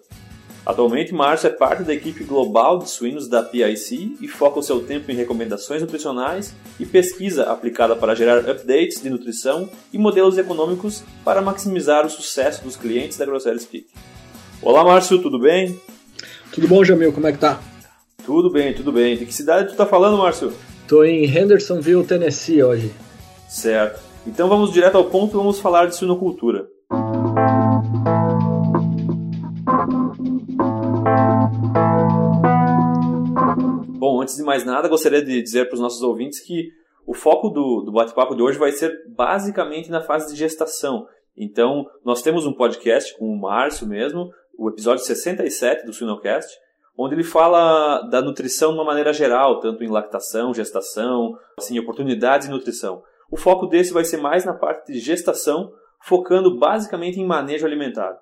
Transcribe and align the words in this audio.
Atualmente, 0.68 1.14
Márcio 1.14 1.48
é 1.48 1.50
parte 1.50 1.82
da 1.84 1.94
equipe 1.94 2.26
global 2.26 2.80
de 2.80 2.90
suínos 2.90 3.30
da 3.30 3.42
PIC 3.42 4.18
e 4.20 4.28
foca 4.28 4.60
o 4.60 4.62
seu 4.62 4.82
tempo 4.82 5.10
em 5.10 5.16
recomendações 5.16 5.82
nutricionais 5.82 6.54
e 6.78 6.86
pesquisa 6.86 7.44
aplicada 7.44 7.96
para 7.96 8.14
gerar 8.14 8.40
updates 8.40 9.02
de 9.02 9.10
nutrição 9.10 9.70
e 9.94 9.98
modelos 9.98 10.38
econômicos 10.38 11.06
para 11.24 11.42
maximizar 11.42 12.06
o 12.06 12.10
sucesso 12.10 12.66
dos 12.66 12.76
clientes 12.76 13.18
da 13.18 13.26
Grosseria 13.26 13.58
Speak. 13.58 13.88
Olá, 14.62 14.84
Márcio, 14.84 15.22
tudo 15.22 15.40
bem? 15.40 15.80
Tudo 16.52 16.68
bom, 16.68 16.84
Jamil? 16.84 17.14
Como 17.14 17.28
é 17.28 17.32
que 17.32 17.40
tá? 17.40 17.62
Tudo 18.26 18.52
bem, 18.52 18.74
tudo 18.74 18.92
bem. 18.92 19.16
De 19.16 19.26
que 19.26 19.34
cidade 19.34 19.70
tu 19.70 19.76
tá 19.78 19.86
falando, 19.86 20.18
Márcio? 20.18 20.52
Tô 20.86 21.02
em 21.02 21.24
Hendersonville, 21.24 22.04
Tennessee 22.04 22.62
hoje. 22.62 22.92
Certo. 23.48 24.02
Então 24.28 24.50
vamos 24.50 24.74
direto 24.74 24.98
ao 24.98 25.06
ponto 25.06 25.34
e 25.34 25.38
vamos 25.38 25.62
falar 25.62 25.86
de 25.86 25.96
suinocultura. 25.96 26.68
Bom, 33.98 34.22
antes 34.22 34.36
de 34.36 34.44
mais 34.44 34.64
nada, 34.64 34.88
gostaria 34.88 35.24
de 35.24 35.42
dizer 35.42 35.66
para 35.66 35.76
os 35.76 35.82
nossos 35.82 36.02
ouvintes 36.02 36.40
que 36.40 36.72
o 37.06 37.14
foco 37.14 37.50
do, 37.50 37.82
do 37.82 37.92
bate-papo 37.92 38.36
de 38.36 38.42
hoje 38.42 38.60
vai 38.60 38.72
ser 38.72 38.92
basicamente 39.08 39.90
na 39.90 40.02
fase 40.02 40.34
de 40.34 40.40
gestação. 40.40 41.08
Então, 41.36 41.86
nós 42.04 42.22
temos 42.22 42.46
um 42.46 42.54
podcast 42.54 43.18
com 43.18 43.26
o 43.26 43.40
Márcio 43.40 43.88
mesmo, 43.88 44.30
o 44.58 44.70
episódio 44.70 45.04
67 45.06 45.86
do 45.86 45.94
Suinocast, 45.94 46.52
onde 46.98 47.16
ele 47.16 47.24
fala 47.24 48.02
da 48.10 48.22
nutrição 48.22 48.72
de 48.72 48.80
uma 48.80 48.84
maneira 48.84 49.14
geral, 49.14 49.60
tanto 49.60 49.84
em 49.84 49.88
lactação, 49.90 50.54
gestação, 50.54 51.38
assim, 51.58 51.80
oportunidades 51.80 52.48
de 52.48 52.54
nutrição. 52.54 53.04
O 53.32 53.38
foco 53.38 53.68
desse 53.68 53.94
vai 53.94 54.04
ser 54.04 54.18
mais 54.18 54.44
na 54.44 54.54
parte 54.54 54.92
de 54.92 55.00
gestação, 55.00 55.72
focando 56.04 56.58
basicamente 56.58 57.20
em 57.20 57.26
manejo 57.26 57.66
alimentar. 57.66 58.18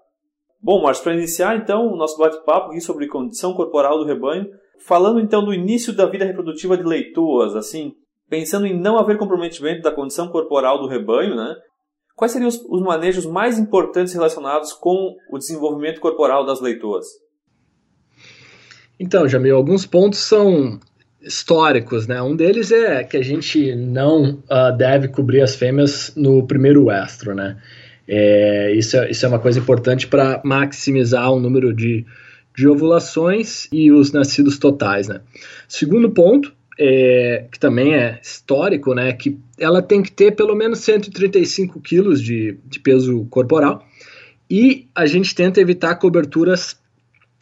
Bom, 0.62 0.82
Márcio, 0.82 1.04
para 1.04 1.14
iniciar 1.14 1.58
então 1.58 1.88
o 1.88 1.96
nosso 1.96 2.18
bate-papo 2.18 2.72
aqui 2.72 2.82
sobre 2.82 3.08
condição 3.08 3.54
corporal 3.54 4.00
do 4.00 4.06
rebanho, 4.06 4.48
Falando 4.86 5.20
então 5.20 5.44
do 5.44 5.54
início 5.54 5.94
da 5.94 6.06
vida 6.06 6.26
reprodutiva 6.26 6.78
de 6.78 6.84
leitoas, 6.84 7.56
assim, 7.56 7.94
pensando 8.30 8.66
em 8.66 8.80
não 8.80 8.98
haver 8.98 9.18
comprometimento 9.18 9.82
da 9.82 9.92
condição 9.92 10.28
corporal 10.28 10.80
do 10.80 10.88
rebanho, 10.88 11.36
né? 11.36 11.56
Quais 12.16 12.32
seriam 12.32 12.48
os, 12.48 12.64
os 12.70 12.82
manejos 12.82 13.26
mais 13.26 13.58
importantes 13.58 14.14
relacionados 14.14 14.74
com 14.74 15.16
o 15.32 15.38
desenvolvimento 15.38 16.00
corporal 16.00 16.46
das 16.46 16.62
leitoas? 16.62 17.08
Então, 19.00 19.28
Jamil, 19.28 19.58
alguns 19.58 19.86
pontos 19.86 20.20
são 20.20 20.80
históricos, 21.20 22.08
né? 22.08 22.22
Um 22.22 22.36
deles 22.36 22.72
é 22.72 23.04
que 23.04 23.18
a 23.18 23.24
gente 23.24 23.76
não 23.76 24.36
uh, 24.44 24.78
deve 24.78 25.08
cobrir 25.08 25.42
as 25.42 25.56
fêmeas 25.56 26.14
no 26.16 26.46
primeiro 26.46 26.92
estro, 26.92 27.34
né? 27.34 27.58
É, 28.08 28.72
isso, 28.74 28.98
é, 28.98 29.10
isso 29.10 29.26
é 29.26 29.30
uma 29.30 29.40
coisa 29.40 29.60
importante 29.60 30.08
para 30.08 30.42
maximizar 30.44 31.32
o 31.32 31.40
número 31.40 31.74
de 31.74 32.06
de 32.56 32.68
ovulações 32.68 33.68
e 33.72 33.92
os 33.92 34.12
nascidos 34.12 34.58
totais, 34.58 35.10
né? 35.10 35.20
Segundo 35.68 36.10
ponto, 36.10 36.54
é, 36.80 37.46
que 37.52 37.60
também 37.60 37.94
é 37.94 38.20
histórico, 38.22 38.94
né, 38.94 39.12
que 39.14 39.38
ela 39.58 39.82
tem 39.82 40.02
que 40.02 40.12
ter 40.12 40.32
pelo 40.32 40.56
menos 40.56 40.80
135 40.80 41.80
quilos 41.82 42.22
de, 42.22 42.58
de 42.66 42.80
peso 42.80 43.26
corporal 43.30 43.86
e 44.50 44.88
a 44.94 45.06
gente 45.06 45.34
tenta 45.34 45.62
evitar 45.62 45.96
coberturas 45.96 46.78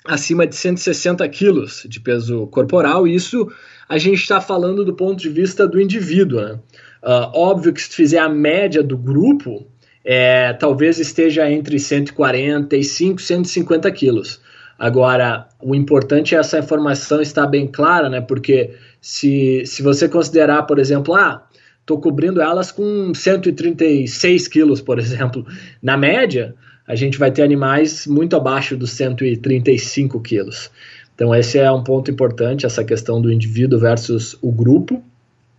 acima 0.05 0.45
de 0.45 0.55
160 0.55 1.27
quilos 1.29 1.85
de 1.87 1.99
peso 1.99 2.47
corporal. 2.47 3.07
E 3.07 3.15
isso 3.15 3.51
a 3.89 3.97
gente 3.97 4.21
está 4.21 4.39
falando 4.39 4.85
do 4.85 4.93
ponto 4.93 5.19
de 5.19 5.29
vista 5.29 5.67
do 5.67 5.81
indivíduo. 5.81 6.41
Né? 6.41 6.59
Uh, 7.03 7.31
óbvio 7.33 7.73
que 7.73 7.81
se 7.81 7.89
fizer 7.89 8.19
a 8.19 8.29
média 8.29 8.83
do 8.83 8.97
grupo, 8.97 9.67
é, 10.03 10.53
talvez 10.53 10.99
esteja 10.99 11.49
entre 11.49 11.79
145 11.79 13.19
e 13.19 13.23
150 13.23 13.91
quilos. 13.91 14.41
Agora, 14.77 15.47
o 15.61 15.73
importante 15.73 16.35
é 16.35 16.39
essa 16.39 16.59
informação 16.59 17.21
estar 17.21 17.47
bem 17.47 17.67
clara, 17.67 18.09
né? 18.09 18.19
Porque 18.19 18.71
se, 18.99 19.63
se 19.65 19.81
você 19.81 20.09
considerar, 20.09 20.63
por 20.63 20.79
exemplo, 20.79 21.13
ah, 21.13 21.45
estou 21.79 21.99
cobrindo 21.99 22.41
elas 22.41 22.71
com 22.71 23.13
136 23.13 24.47
quilos, 24.47 24.81
por 24.81 24.99
exemplo, 24.99 25.45
na 25.81 25.95
média, 25.95 26.55
a 26.87 26.95
gente 26.95 27.17
vai 27.17 27.31
ter 27.31 27.43
animais 27.43 28.05
muito 28.07 28.35
abaixo 28.35 28.75
dos 28.75 28.91
135 28.91 30.19
quilos. 30.21 30.69
Então, 31.15 31.33
esse 31.33 31.59
é 31.59 31.71
um 31.71 31.83
ponto 31.83 32.09
importante, 32.09 32.65
essa 32.65 32.83
questão 32.83 33.21
do 33.21 33.31
indivíduo 33.31 33.79
versus 33.79 34.37
o 34.41 34.51
grupo. 34.51 35.01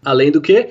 Além 0.04 0.30
do 0.30 0.40
que, 0.40 0.68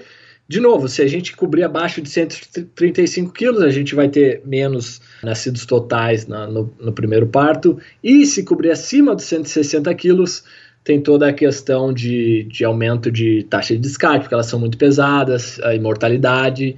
de 0.47 0.59
novo, 0.59 0.89
se 0.89 1.01
a 1.01 1.07
gente 1.07 1.35
cobrir 1.35 1.63
abaixo 1.63 2.01
de 2.01 2.09
135 2.09 3.31
quilos, 3.31 3.63
a 3.63 3.69
gente 3.69 3.95
vai 3.95 4.09
ter 4.09 4.41
menos 4.45 5.01
nascidos 5.23 5.65
totais 5.65 6.27
na, 6.27 6.45
no, 6.45 6.73
no, 6.79 6.91
primeiro 6.91 7.27
parto. 7.27 7.79
E 8.03 8.25
se 8.25 8.43
cobrir 8.43 8.69
acima 8.69 9.15
dos 9.15 9.23
160 9.25 9.93
quilos, 9.95 10.43
tem 10.83 11.01
toda 11.01 11.29
a 11.29 11.33
questão 11.33 11.93
de, 11.93 12.43
de 12.43 12.65
aumento 12.65 13.09
de 13.09 13.43
taxa 13.49 13.73
de 13.73 13.79
descarte, 13.79 14.21
porque 14.21 14.33
elas 14.33 14.47
são 14.47 14.59
muito 14.59 14.77
pesadas, 14.77 15.59
a 15.61 15.73
imortalidade. 15.73 16.75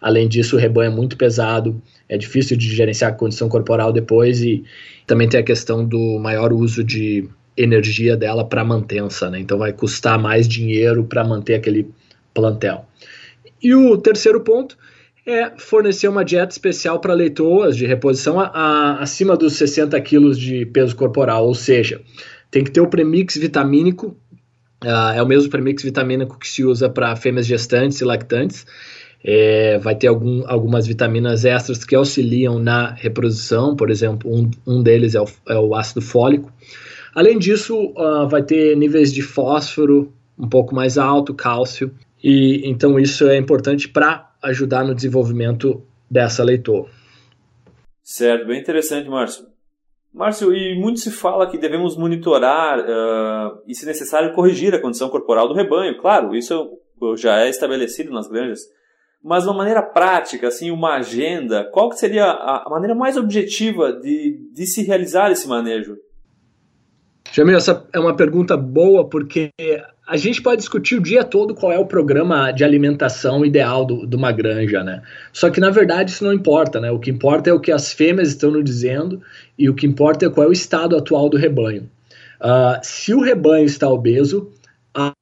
Além 0.00 0.28
disso, 0.28 0.54
o 0.54 0.58
rebanho 0.58 0.92
é 0.92 0.94
muito 0.94 1.16
pesado, 1.16 1.82
é 2.08 2.16
difícil 2.16 2.56
de 2.56 2.72
gerenciar 2.72 3.10
a 3.10 3.14
condição 3.14 3.48
corporal 3.48 3.92
depois 3.92 4.40
e 4.42 4.62
também 5.08 5.28
tem 5.28 5.40
a 5.40 5.42
questão 5.42 5.84
do 5.84 6.20
maior 6.20 6.52
uso 6.52 6.84
de 6.84 7.28
energia 7.56 8.16
dela 8.16 8.44
para 8.44 8.64
mantença, 8.64 9.28
né? 9.28 9.40
Então 9.40 9.58
vai 9.58 9.72
custar 9.72 10.16
mais 10.20 10.46
dinheiro 10.46 11.02
para 11.02 11.24
manter 11.24 11.54
aquele 11.54 11.90
plantel. 12.38 12.86
E 13.60 13.74
o 13.74 13.98
terceiro 13.98 14.40
ponto 14.40 14.78
é 15.26 15.52
fornecer 15.58 16.06
uma 16.06 16.24
dieta 16.24 16.52
especial 16.52 17.00
para 17.00 17.12
leitoas 17.12 17.76
de 17.76 17.84
reposição 17.84 18.38
a, 18.38 18.46
a, 18.46 19.02
acima 19.02 19.36
dos 19.36 19.54
60 19.54 20.00
quilos 20.00 20.38
de 20.38 20.64
peso 20.66 20.94
corporal, 20.94 21.46
ou 21.46 21.54
seja, 21.54 22.00
tem 22.50 22.62
que 22.62 22.70
ter 22.70 22.80
o 22.80 22.86
premix 22.86 23.36
vitamínico, 23.36 24.16
uh, 24.84 25.12
é 25.14 25.22
o 25.22 25.26
mesmo 25.26 25.50
premix 25.50 25.82
vitamínico 25.82 26.38
que 26.38 26.48
se 26.48 26.64
usa 26.64 26.88
para 26.88 27.16
fêmeas 27.16 27.46
gestantes 27.46 28.00
e 28.00 28.04
lactantes, 28.04 28.64
é, 29.22 29.78
vai 29.78 29.96
ter 29.96 30.06
algum, 30.06 30.44
algumas 30.46 30.86
vitaminas 30.86 31.44
extras 31.44 31.84
que 31.84 31.96
auxiliam 31.96 32.60
na 32.60 32.92
reprodução, 32.92 33.74
por 33.74 33.90
exemplo, 33.90 34.32
um, 34.32 34.48
um 34.64 34.80
deles 34.80 35.16
é 35.16 35.20
o, 35.20 35.26
é 35.48 35.58
o 35.58 35.74
ácido 35.74 36.00
fólico. 36.00 36.52
Além 37.12 37.36
disso, 37.36 37.92
uh, 37.96 38.28
vai 38.28 38.44
ter 38.44 38.76
níveis 38.76 39.12
de 39.12 39.22
fósforo 39.22 40.12
um 40.38 40.48
pouco 40.48 40.72
mais 40.72 40.96
alto, 40.96 41.34
cálcio, 41.34 41.90
e 42.22 42.68
então 42.68 42.98
isso 42.98 43.26
é 43.28 43.36
importante 43.36 43.88
para 43.88 44.32
ajudar 44.42 44.84
no 44.84 44.94
desenvolvimento 44.94 45.82
dessa 46.10 46.42
leitor. 46.42 46.88
Certo, 48.02 48.46
bem 48.46 48.60
interessante, 48.60 49.08
Márcio. 49.08 49.46
Márcio, 50.12 50.52
e 50.52 50.78
muito 50.80 50.98
se 50.98 51.10
fala 51.10 51.50
que 51.50 51.58
devemos 51.58 51.96
monitorar 51.96 52.80
uh, 52.80 53.60
e, 53.66 53.74
se 53.74 53.84
necessário, 53.84 54.32
corrigir 54.32 54.74
a 54.74 54.80
condição 54.80 55.08
corporal 55.10 55.46
do 55.46 55.54
rebanho. 55.54 55.98
Claro, 55.98 56.34
isso 56.34 56.78
já 57.16 57.40
é 57.40 57.48
estabelecido 57.48 58.10
nas 58.10 58.26
granjas. 58.26 58.60
Mas 59.22 59.42
de 59.42 59.50
uma 59.50 59.58
maneira 59.58 59.82
prática, 59.82 60.48
assim, 60.48 60.70
uma 60.70 60.96
agenda, 60.96 61.64
qual 61.72 61.90
que 61.90 61.98
seria 61.98 62.24
a 62.24 62.66
maneira 62.70 62.94
mais 62.94 63.16
objetiva 63.16 63.92
de, 63.92 64.50
de 64.52 64.66
se 64.66 64.82
realizar 64.82 65.30
esse 65.30 65.46
manejo? 65.46 65.96
Jamil, 67.32 67.56
essa 67.56 67.86
é 67.92 67.98
uma 67.98 68.16
pergunta 68.16 68.56
boa 68.56 69.08
porque 69.08 69.50
a 70.06 70.16
gente 70.16 70.40
pode 70.40 70.58
discutir 70.60 70.96
o 70.96 71.02
dia 71.02 71.22
todo 71.22 71.54
qual 71.54 71.70
é 71.70 71.78
o 71.78 71.84
programa 71.84 72.50
de 72.50 72.64
alimentação 72.64 73.44
ideal 73.44 73.84
do, 73.84 74.06
de 74.06 74.16
uma 74.16 74.32
granja, 74.32 74.82
né? 74.82 75.02
Só 75.32 75.50
que 75.50 75.60
na 75.60 75.70
verdade 75.70 76.10
isso 76.10 76.24
não 76.24 76.32
importa, 76.32 76.80
né? 76.80 76.90
O 76.90 76.98
que 76.98 77.10
importa 77.10 77.50
é 77.50 77.52
o 77.52 77.60
que 77.60 77.70
as 77.70 77.92
fêmeas 77.92 78.28
estão 78.28 78.50
nos 78.50 78.64
dizendo 78.64 79.20
e 79.58 79.68
o 79.68 79.74
que 79.74 79.86
importa 79.86 80.26
é 80.26 80.30
qual 80.30 80.46
é 80.46 80.50
o 80.50 80.52
estado 80.52 80.96
atual 80.96 81.28
do 81.28 81.36
rebanho. 81.36 81.90
Uh, 82.40 82.78
se 82.82 83.12
o 83.12 83.20
rebanho 83.20 83.66
está 83.66 83.88
obeso, 83.88 84.50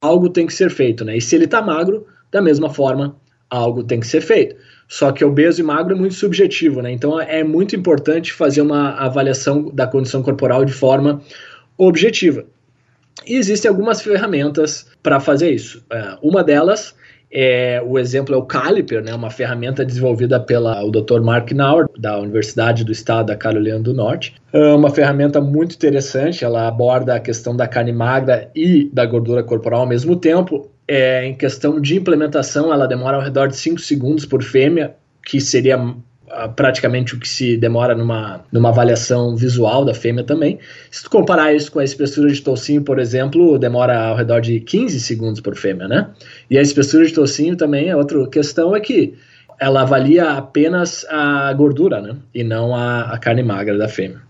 algo 0.01 0.29
tem 0.29 0.47
que 0.47 0.53
ser 0.53 0.69
feito, 0.69 1.03
né? 1.03 1.17
E 1.17 1.21
se 1.21 1.35
ele 1.35 1.45
está 1.45 1.61
magro, 1.61 2.07
da 2.31 2.41
mesma 2.41 2.69
forma, 2.69 3.17
algo 3.49 3.83
tem 3.83 3.99
que 3.99 4.07
ser 4.07 4.21
feito. 4.21 4.55
Só 4.87 5.11
que 5.11 5.25
obeso 5.25 5.59
e 5.59 5.63
magro 5.63 5.93
é 5.93 5.97
muito 5.97 6.15
subjetivo, 6.15 6.81
né? 6.81 6.91
Então 6.91 7.19
é 7.19 7.43
muito 7.43 7.75
importante 7.75 8.31
fazer 8.31 8.61
uma 8.61 8.91
avaliação 8.91 9.69
da 9.73 9.85
condição 9.85 10.23
corporal 10.23 10.63
de 10.63 10.71
forma 10.71 11.21
objetiva. 11.77 12.45
E 13.25 13.35
existem 13.35 13.69
algumas 13.69 14.01
ferramentas 14.01 14.87
para 15.01 15.19
fazer 15.19 15.51
isso. 15.51 15.83
É, 15.91 16.17
uma 16.21 16.43
delas 16.43 16.95
é, 17.31 17.81
o 17.85 17.99
exemplo 17.99 18.33
é 18.33 18.37
o 18.37 18.43
Caliper, 18.43 19.03
né, 19.03 19.13
uma 19.13 19.29
ferramenta 19.29 19.85
desenvolvida 19.85 20.39
pelo 20.39 20.89
Dr. 20.89 21.21
Mark 21.21 21.51
Nauer, 21.51 21.87
da 21.97 22.17
Universidade 22.17 22.83
do 22.83 22.91
Estado 22.91 23.27
da 23.27 23.35
Carolina 23.35 23.79
do 23.79 23.93
Norte. 23.93 24.35
É 24.53 24.73
uma 24.73 24.89
ferramenta 24.89 25.41
muito 25.41 25.75
interessante, 25.75 26.45
ela 26.45 26.67
aborda 26.67 27.15
a 27.15 27.19
questão 27.19 27.55
da 27.55 27.67
carne 27.67 27.91
magra 27.91 28.49
e 28.55 28.89
da 28.93 29.05
gordura 29.05 29.43
corporal 29.43 29.81
ao 29.81 29.87
mesmo 29.87 30.15
tempo. 30.15 30.71
É, 30.87 31.25
em 31.25 31.35
questão 31.35 31.81
de 31.81 31.97
implementação, 31.97 32.71
ela 32.71 32.87
demora 32.87 33.17
ao 33.17 33.23
redor 33.23 33.47
de 33.47 33.57
5 33.57 33.79
segundos 33.81 34.25
por 34.25 34.41
fêmea, 34.41 34.95
que 35.25 35.41
seria 35.41 35.77
praticamente 36.55 37.15
o 37.15 37.19
que 37.19 37.27
se 37.27 37.55
demora 37.55 37.95
numa, 37.95 38.41
numa 38.51 38.69
avaliação 38.69 39.35
visual 39.35 39.85
da 39.85 39.93
fêmea 39.93 40.23
também. 40.23 40.59
Se 40.91 41.03
tu 41.03 41.09
comparar 41.09 41.53
isso 41.53 41.71
com 41.71 41.79
a 41.79 41.83
espessura 41.83 42.29
de 42.29 42.41
toucinho, 42.41 42.83
por 42.83 42.99
exemplo, 42.99 43.57
demora 43.57 43.97
ao 43.97 44.15
redor 44.15 44.41
de 44.41 44.59
15 44.59 44.99
segundos 44.99 45.39
por 45.39 45.55
fêmea, 45.55 45.87
né? 45.87 46.09
E 46.49 46.57
a 46.57 46.61
espessura 46.61 47.05
de 47.05 47.13
toucinho 47.13 47.55
também, 47.55 47.89
a 47.89 47.97
outra 47.97 48.27
questão 48.27 48.75
é 48.75 48.79
que 48.79 49.13
ela 49.59 49.81
avalia 49.81 50.31
apenas 50.31 51.05
a 51.09 51.51
gordura, 51.53 52.01
né? 52.01 52.15
E 52.33 52.43
não 52.43 52.75
a, 52.75 53.13
a 53.13 53.17
carne 53.17 53.41
magra 53.41 53.77
da 53.77 53.87
fêmea. 53.87 54.21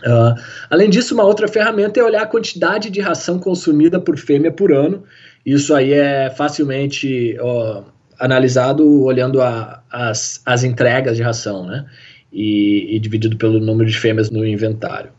Uh, 0.00 0.40
além 0.70 0.88
disso, 0.88 1.12
uma 1.12 1.24
outra 1.24 1.48
ferramenta 1.48 1.98
é 1.98 2.02
olhar 2.02 2.22
a 2.22 2.26
quantidade 2.26 2.88
de 2.88 3.00
ração 3.00 3.38
consumida 3.38 4.00
por 4.00 4.16
fêmea 4.16 4.50
por 4.50 4.72
ano. 4.72 5.02
Isso 5.44 5.74
aí 5.74 5.92
é 5.92 6.30
facilmente 6.30 7.36
uh, 7.40 7.84
analisado 8.18 9.04
olhando 9.04 9.40
a, 9.40 9.82
as, 9.90 10.42
as 10.44 10.64
entregas 10.64 11.16
de 11.16 11.22
ração, 11.22 11.66
né? 11.66 11.86
E, 12.32 12.96
e, 12.96 12.98
dividido 12.98 13.36
pelo 13.36 13.58
número 13.58 13.88
de 13.88 13.98
fêmeas 13.98 14.30
no 14.30 14.46
inventário. 14.46 15.10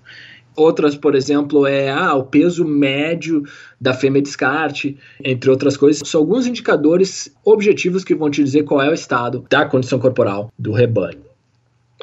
Outras, 0.55 0.95
por 0.95 1.15
exemplo, 1.15 1.65
é 1.65 1.89
ah, 1.89 2.13
o 2.13 2.23
peso 2.23 2.65
médio 2.65 3.43
da 3.79 3.93
fêmea 3.93 4.21
descarte, 4.21 4.97
entre 5.23 5.49
outras 5.49 5.77
coisas. 5.77 6.07
São 6.07 6.21
alguns 6.21 6.45
indicadores 6.45 7.33
objetivos 7.43 8.03
que 8.03 8.13
vão 8.13 8.29
te 8.29 8.43
dizer 8.43 8.63
qual 8.63 8.81
é 8.81 8.89
o 8.89 8.93
estado 8.93 9.45
da 9.49 9.65
condição 9.65 9.97
corporal 9.97 10.51
do 10.59 10.71
rebanho. 10.71 11.28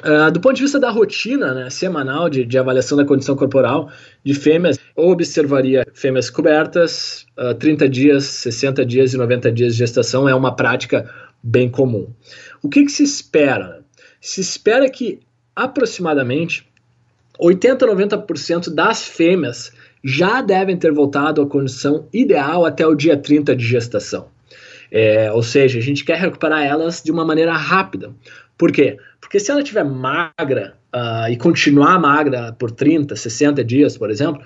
Uh, 0.05 0.31
do 0.31 0.39
ponto 0.39 0.55
de 0.55 0.61
vista 0.61 0.79
da 0.79 0.91
rotina 0.91 1.55
né, 1.55 1.69
semanal 1.71 2.29
de, 2.29 2.45
de, 2.45 2.57
avaliação 2.57 2.95
da 2.95 3.03
condição 3.03 3.35
corporal 3.35 3.89
de 4.23 4.35
fêmeas, 4.35 4.77
eu 4.95 5.05
observaria 5.05 5.87
fêmeas 5.91 6.29
cobertas, 6.29 7.25
uh, 7.35 7.49
ah, 7.49 7.55
30 7.55 7.89
dias, 7.89 8.25
60 8.25 8.85
dias 8.85 9.13
e 9.13 9.17
90 9.17 9.51
dias 9.51 9.73
de 9.73 9.79
gestação 9.79 10.29
é 10.29 10.35
uma 10.35 10.55
prática 10.55 11.09
bem 11.41 11.67
comum. 11.67 12.13
O 12.61 12.69
que, 12.69 12.83
que 12.85 12.91
se 12.91 13.01
espera? 13.01 13.83
Se 14.21 14.39
espera 14.39 14.87
que 14.87 15.19
aproximadamente 15.55 16.67
80 17.39 17.85
a 17.85 17.95
90% 17.95 18.69
das 18.73 19.03
fêmeas 19.03 19.71
já 20.03 20.41
devem 20.41 20.77
ter 20.77 20.91
voltado 20.91 21.41
à 21.41 21.47
condição 21.47 22.07
ideal 22.13 22.65
até 22.65 22.85
o 22.85 22.93
dia 22.93 23.17
30 23.17 23.55
de 23.55 23.65
gestação. 23.65 24.27
É, 24.91 25.31
ou 25.31 25.43
seja, 25.43 25.79
a 25.79 25.81
gente 25.81 26.05
quer 26.05 26.17
recuperar 26.17 26.63
elas 26.63 27.01
de 27.03 27.11
uma 27.11 27.25
maneira 27.25 27.53
rápida. 27.53 28.13
Por 28.57 28.71
quê? 28.71 28.97
Porque 29.27 29.41
se 29.41 29.51
ela 29.51 29.59
estiver 29.59 29.83
magra 29.83 30.77
uh, 30.95 31.29
e 31.29 31.35
continuar 31.35 31.99
magra 31.99 32.53
por 32.53 32.71
30, 32.71 33.13
60 33.13 33.61
dias, 33.61 33.97
por 33.97 34.09
exemplo, 34.09 34.41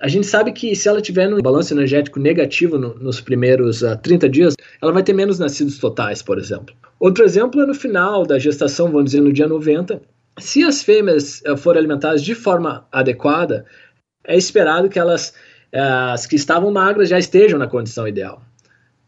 a 0.00 0.08
gente 0.08 0.26
sabe 0.26 0.50
que 0.50 0.74
se 0.74 0.88
ela 0.88 1.00
tiver 1.00 1.32
um 1.32 1.40
balanço 1.40 1.72
energético 1.72 2.18
negativo 2.18 2.76
no, 2.76 2.94
nos 2.94 3.20
primeiros 3.20 3.80
uh, 3.82 3.90
ah, 3.90 3.96
30 3.96 4.28
dias, 4.28 4.54
ela 4.82 4.90
vai 4.90 5.04
ter 5.04 5.12
menos 5.12 5.38
nascidos 5.38 5.78
totais, 5.78 6.20
por 6.20 6.36
exemplo. 6.36 6.74
Outro 6.98 7.24
exemplo 7.24 7.62
é 7.62 7.66
no 7.66 7.74
final 7.74 8.26
da 8.26 8.40
gestação, 8.40 8.90
vamos 8.90 9.12
dizer 9.12 9.20
no 9.20 9.32
dia 9.32 9.46
90. 9.46 10.02
Se 10.40 10.64
as 10.64 10.82
fêmeas 10.82 11.40
uh, 11.46 11.56
forem 11.56 11.78
alimentadas 11.78 12.20
de 12.20 12.34
forma 12.34 12.88
adequada, 12.90 13.66
é 14.24 14.36
esperado 14.36 14.88
que 14.88 14.98
elas, 14.98 15.32
uh, 15.72 16.10
as 16.12 16.26
que 16.26 16.34
estavam 16.34 16.72
magras, 16.72 17.08
já 17.08 17.20
estejam 17.20 17.56
na 17.56 17.68
condição 17.68 18.08
ideal. 18.08 18.42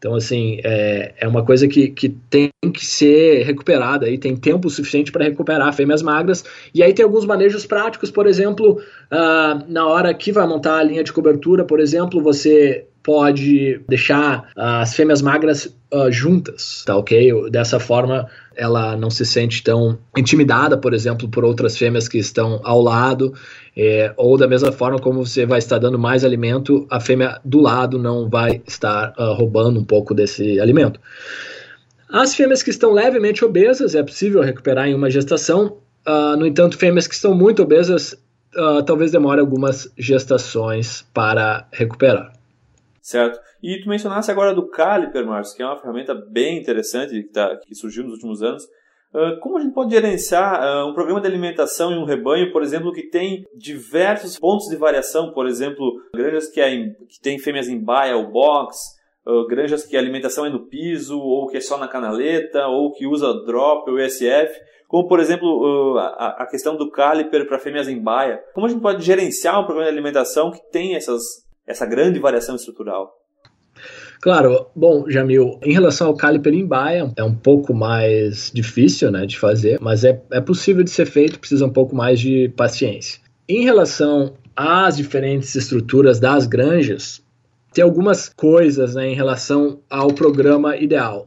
Então, 0.01 0.15
assim, 0.15 0.59
é, 0.63 1.13
é 1.15 1.27
uma 1.27 1.45
coisa 1.45 1.67
que, 1.67 1.89
que 1.89 2.09
tem 2.09 2.49
que 2.73 2.83
ser 2.83 3.43
recuperada 3.43 4.09
e 4.09 4.17
tem 4.17 4.35
tempo 4.35 4.67
suficiente 4.67 5.11
para 5.11 5.25
recuperar 5.25 5.71
fêmeas 5.75 6.01
magras. 6.01 6.43
E 6.73 6.81
aí 6.81 6.91
tem 6.91 7.05
alguns 7.05 7.23
manejos 7.23 7.67
práticos, 7.67 8.09
por 8.09 8.25
exemplo, 8.25 8.81
uh, 9.11 9.63
na 9.71 9.85
hora 9.85 10.11
que 10.11 10.31
vai 10.31 10.47
montar 10.47 10.79
a 10.79 10.83
linha 10.83 11.03
de 11.03 11.13
cobertura, 11.13 11.63
por 11.63 11.79
exemplo, 11.79 12.19
você 12.19 12.87
pode 13.03 13.81
deixar 13.87 14.49
as 14.55 14.93
fêmeas 14.93 15.21
magras 15.21 15.65
uh, 15.93 16.11
juntas, 16.11 16.83
tá 16.85 16.95
ok? 16.95 17.49
Dessa 17.49 17.79
forma, 17.79 18.27
ela 18.55 18.95
não 18.95 19.09
se 19.09 19.25
sente 19.25 19.63
tão 19.63 19.97
intimidada, 20.15 20.77
por 20.77 20.93
exemplo, 20.93 21.27
por 21.27 21.43
outras 21.43 21.77
fêmeas 21.77 22.07
que 22.07 22.17
estão 22.17 22.61
ao 22.63 22.81
lado, 22.81 23.33
é, 23.75 24.13
ou 24.17 24.37
da 24.37 24.47
mesma 24.47 24.71
forma 24.71 24.99
como 24.99 25.25
você 25.25 25.45
vai 25.45 25.59
estar 25.59 25.79
dando 25.79 25.97
mais 25.97 26.23
alimento, 26.23 26.85
a 26.89 26.99
fêmea 26.99 27.39
do 27.43 27.59
lado 27.59 27.97
não 27.97 28.29
vai 28.29 28.61
estar 28.67 29.13
uh, 29.17 29.33
roubando 29.33 29.79
um 29.79 29.83
pouco 29.83 30.13
desse 30.13 30.59
alimento. 30.59 30.99
As 32.09 32.35
fêmeas 32.35 32.61
que 32.61 32.69
estão 32.69 32.91
levemente 32.91 33.43
obesas 33.43 33.95
é 33.95 34.03
possível 34.03 34.41
recuperar 34.41 34.87
em 34.87 34.93
uma 34.93 35.09
gestação, 35.09 35.77
uh, 36.05 36.35
no 36.37 36.45
entanto, 36.45 36.77
fêmeas 36.77 37.07
que 37.07 37.15
estão 37.15 37.33
muito 37.33 37.63
obesas 37.63 38.15
talvez 38.85 39.13
demore 39.13 39.39
algumas 39.39 39.89
gestações 39.97 41.05
para 41.13 41.69
recuperar. 41.71 42.33
Certo. 43.01 43.39
E 43.63 43.81
tu 43.81 43.89
mencionaste 43.89 44.29
agora 44.29 44.53
do 44.53 44.67
Caliper, 44.67 45.25
Márcio, 45.25 45.57
que 45.57 45.63
é 45.63 45.65
uma 45.65 45.77
ferramenta 45.77 46.13
bem 46.13 46.59
interessante 46.59 47.23
que, 47.23 47.29
tá, 47.29 47.55
que 47.57 47.73
surgiu 47.73 48.03
nos 48.03 48.13
últimos 48.13 48.43
anos. 48.43 48.63
Uh, 49.13 49.37
como 49.41 49.57
a 49.57 49.61
gente 49.61 49.73
pode 49.73 49.91
gerenciar 49.91 50.61
uh, 50.61 50.87
um 50.87 50.93
programa 50.93 51.19
de 51.19 51.27
alimentação 51.27 51.91
em 51.91 51.97
um 51.97 52.05
rebanho, 52.05 52.51
por 52.53 52.63
exemplo, 52.63 52.93
que 52.93 53.09
tem 53.09 53.45
diversos 53.57 54.39
pontos 54.39 54.67
de 54.67 54.77
variação, 54.77 55.33
por 55.33 55.47
exemplo, 55.47 56.01
granjas 56.15 56.47
que, 56.47 56.61
é 56.61 56.73
em, 56.73 56.93
que 57.09 57.19
tem 57.19 57.37
fêmeas 57.37 57.67
em 57.67 57.77
baia 57.77 58.15
ou 58.15 58.31
box, 58.31 58.77
uh, 59.25 59.45
granjas 59.47 59.83
que 59.83 59.97
a 59.97 59.99
alimentação 59.99 60.45
é 60.45 60.49
no 60.49 60.67
piso, 60.67 61.19
ou 61.19 61.47
que 61.47 61.57
é 61.57 61.59
só 61.59 61.77
na 61.77 61.89
canaleta, 61.89 62.67
ou 62.67 62.93
que 62.93 63.05
usa 63.05 63.43
drop 63.45 63.89
ou 63.89 63.99
ESF, 63.99 64.57
como 64.87 65.07
por 65.09 65.19
exemplo 65.19 65.97
a, 65.97 66.43
a 66.43 66.45
questão 66.45 66.77
do 66.77 66.89
caliper 66.89 67.45
para 67.47 67.59
fêmeas 67.59 67.89
em 67.89 68.01
baia. 68.01 68.41
Como 68.53 68.65
a 68.65 68.69
gente 68.69 68.81
pode 68.81 69.03
gerenciar 69.03 69.59
um 69.59 69.65
programa 69.65 69.91
de 69.91 69.97
alimentação 69.97 70.51
que 70.51 70.61
tem 70.71 70.95
essas 70.95 71.21
essa 71.67 71.85
grande 71.85 72.19
variação 72.19 72.55
estrutural? 72.55 73.21
Claro, 74.21 74.67
bom, 74.75 75.09
Jamil, 75.09 75.59
em 75.63 75.73
relação 75.73 76.07
ao 76.07 76.15
caliper 76.15 76.53
em 76.53 76.67
é 77.15 77.23
um 77.23 77.33
pouco 77.33 77.73
mais 77.73 78.51
difícil 78.53 79.09
né, 79.09 79.25
de 79.25 79.39
fazer, 79.39 79.79
mas 79.81 80.03
é, 80.03 80.21
é 80.31 80.39
possível 80.39 80.83
de 80.83 80.91
ser 80.91 81.07
feito, 81.07 81.39
precisa 81.39 81.65
um 81.65 81.73
pouco 81.73 81.95
mais 81.95 82.19
de 82.19 82.49
paciência. 82.49 83.19
Em 83.49 83.63
relação 83.63 84.35
às 84.55 84.97
diferentes 84.97 85.55
estruturas 85.55 86.19
das 86.19 86.45
granjas, 86.45 87.23
tem 87.73 87.83
algumas 87.83 88.29
coisas 88.29 88.93
né, 88.93 89.07
em 89.07 89.15
relação 89.15 89.81
ao 89.89 90.09
programa 90.09 90.77
ideal. 90.77 91.25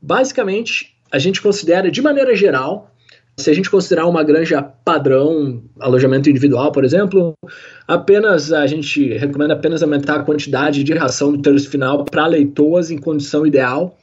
Basicamente, 0.00 0.96
a 1.12 1.18
gente 1.18 1.42
considera, 1.42 1.90
de 1.90 2.00
maneira 2.00 2.34
geral, 2.34 2.90
se 3.38 3.50
a 3.50 3.54
gente 3.54 3.70
considerar 3.70 4.06
uma 4.06 4.22
granja 4.22 4.62
padrão, 4.62 5.62
alojamento 5.78 6.30
individual, 6.30 6.72
por 6.72 6.84
exemplo, 6.84 7.34
apenas 7.86 8.50
a 8.50 8.66
gente 8.66 9.12
recomenda 9.12 9.52
apenas 9.52 9.82
aumentar 9.82 10.16
a 10.16 10.22
quantidade 10.22 10.82
de 10.82 10.94
ração 10.94 11.32
do 11.32 11.42
terço 11.42 11.68
final 11.68 12.04
para 12.04 12.26
leitoas 12.26 12.90
em 12.90 12.96
condição 12.96 13.46
ideal, 13.46 13.98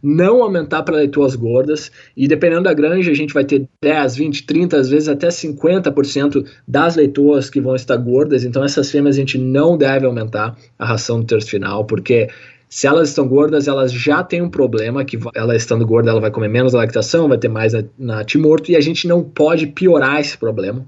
não 0.00 0.42
aumentar 0.44 0.84
para 0.84 0.96
leitoas 0.96 1.34
gordas, 1.34 1.90
e 2.16 2.28
dependendo 2.28 2.62
da 2.62 2.72
granja, 2.72 3.10
a 3.10 3.14
gente 3.14 3.34
vai 3.34 3.44
ter 3.44 3.68
10, 3.82 4.16
20, 4.16 4.46
30, 4.46 4.76
às 4.76 4.88
vezes 4.88 5.08
até 5.08 5.26
50% 5.26 6.46
das 6.66 6.94
leitoas 6.94 7.50
que 7.50 7.60
vão 7.60 7.74
estar 7.74 7.96
gordas, 7.96 8.44
então 8.44 8.62
essas 8.62 8.90
fêmeas 8.92 9.16
a 9.16 9.20
gente 9.20 9.38
não 9.38 9.76
deve 9.76 10.06
aumentar 10.06 10.56
a 10.78 10.86
ração 10.86 11.18
do 11.18 11.26
terço 11.26 11.50
final, 11.50 11.84
porque 11.84 12.28
se 12.68 12.86
elas 12.86 13.08
estão 13.08 13.26
gordas, 13.26 13.66
elas 13.66 13.92
já 13.92 14.22
têm 14.22 14.42
um 14.42 14.50
problema, 14.50 15.04
que 15.04 15.18
ela 15.34 15.56
estando 15.56 15.86
gorda, 15.86 16.10
ela 16.10 16.20
vai 16.20 16.30
comer 16.30 16.48
menos 16.48 16.74
lactação, 16.74 17.28
vai 17.28 17.38
ter 17.38 17.48
mais 17.48 17.72
na, 17.98 18.24
timorto, 18.24 18.70
e 18.70 18.76
a 18.76 18.80
gente 18.80 19.08
não 19.08 19.22
pode 19.22 19.68
piorar 19.68 20.20
esse 20.20 20.36
problema. 20.36 20.84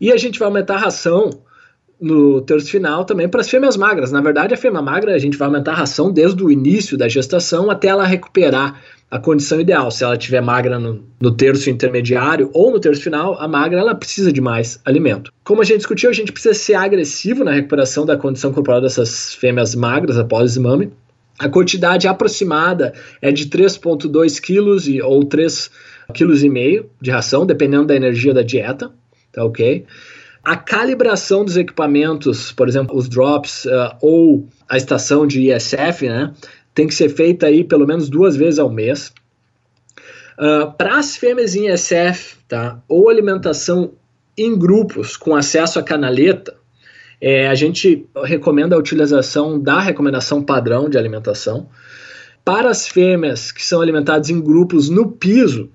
E 0.00 0.10
a 0.10 0.16
gente 0.16 0.38
vai 0.38 0.48
aumentar 0.48 0.74
a 0.74 0.78
ração 0.78 1.30
no 2.00 2.40
terço 2.40 2.70
final 2.70 3.04
também 3.04 3.28
para 3.28 3.42
as 3.42 3.50
fêmeas 3.50 3.76
magras. 3.76 4.10
Na 4.10 4.20
verdade, 4.20 4.54
a 4.54 4.56
fêmea 4.56 4.80
magra 4.80 5.14
a 5.14 5.18
gente 5.18 5.36
vai 5.36 5.46
aumentar 5.46 5.72
a 5.72 5.76
ração 5.76 6.10
desde 6.10 6.42
o 6.42 6.50
início 6.50 6.96
da 6.96 7.08
gestação 7.08 7.70
até 7.70 7.88
ela 7.88 8.06
recuperar 8.06 8.80
a 9.10 9.18
condição 9.18 9.60
ideal. 9.60 9.90
Se 9.90 10.04
ela 10.04 10.14
estiver 10.14 10.40
magra 10.40 10.78
no, 10.78 11.04
no, 11.20 11.32
terço 11.32 11.68
intermediário 11.68 12.48
ou 12.54 12.70
no 12.70 12.78
terço 12.78 13.02
final, 13.02 13.36
a 13.40 13.48
magra 13.48 13.80
ela 13.80 13.94
precisa 13.94 14.32
de 14.32 14.40
mais 14.40 14.80
alimento. 14.84 15.32
Como 15.42 15.60
a 15.60 15.64
gente 15.64 15.78
discutiu, 15.78 16.08
a 16.08 16.12
gente 16.12 16.30
precisa 16.30 16.54
ser 16.54 16.74
agressivo 16.74 17.42
na 17.42 17.52
recuperação 17.52 18.06
da 18.06 18.16
condição 18.16 18.52
corporal 18.52 18.80
dessas 18.80 19.34
fêmeas 19.34 19.74
magras 19.74 20.16
após 20.16 20.56
o 20.56 20.62
mame. 20.62 20.92
A 21.38 21.48
quantidade 21.48 22.06
aproximada 22.06 22.92
é 23.20 23.32
de 23.32 23.46
3,2 23.46 24.40
kg 24.40 25.02
ou 25.02 25.20
3,5 25.24 25.70
kg 26.12 26.86
de 27.00 27.10
ração, 27.10 27.46
dependendo 27.46 27.86
da 27.86 27.96
energia 27.96 28.34
da 28.34 28.42
dieta, 28.42 28.92
tá 29.32 29.44
ok? 29.44 29.86
A 30.42 30.56
calibração 30.56 31.44
dos 31.44 31.56
equipamentos, 31.56 32.50
por 32.52 32.68
exemplo, 32.68 32.96
os 32.96 33.08
drops 33.08 33.66
uh, 33.66 33.96
ou 34.00 34.48
a 34.68 34.76
estação 34.76 35.26
de 35.26 35.50
ISF, 35.50 36.08
né, 36.08 36.32
tem 36.74 36.86
que 36.86 36.94
ser 36.94 37.08
feita 37.08 37.46
aí 37.46 37.64
pelo 37.64 37.86
menos 37.86 38.08
duas 38.08 38.36
vezes 38.36 38.58
ao 38.58 38.70
mês. 38.70 39.12
Uh, 40.38 40.72
Para 40.76 40.98
as 40.98 41.16
fêmeas 41.16 41.54
em 41.54 41.72
ISF, 41.72 42.36
tá, 42.48 42.80
ou 42.88 43.08
alimentação 43.08 43.92
em 44.36 44.58
grupos 44.58 45.16
com 45.16 45.36
acesso 45.36 45.78
à 45.78 45.82
canaleta, 45.82 46.56
é, 47.20 47.46
a 47.48 47.54
gente 47.54 48.06
recomenda 48.24 48.74
a 48.74 48.78
utilização 48.78 49.60
da 49.60 49.78
recomendação 49.78 50.42
padrão 50.42 50.88
de 50.88 50.96
alimentação. 50.96 51.68
Para 52.42 52.70
as 52.70 52.88
fêmeas 52.88 53.52
que 53.52 53.62
são 53.62 53.82
alimentadas 53.82 54.30
em 54.30 54.40
grupos 54.40 54.88
no 54.88 55.12
piso, 55.12 55.70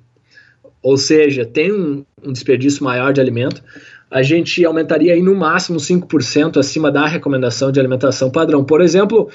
ou 0.81 0.97
seja, 0.97 1.45
tem 1.45 1.71
um, 1.71 2.03
um 2.23 2.33
desperdício 2.33 2.83
maior 2.83 3.13
de 3.13 3.21
alimento, 3.21 3.63
a 4.09 4.23
gente 4.23 4.63
aumentaria 4.65 5.13
aí 5.13 5.21
no 5.21 5.35
máximo 5.35 5.77
5% 5.77 6.57
acima 6.57 6.91
da 6.91 7.05
recomendação 7.05 7.71
de 7.71 7.79
alimentação 7.79 8.31
padrão. 8.31 8.63
Por 8.63 8.81
exemplo, 8.81 9.29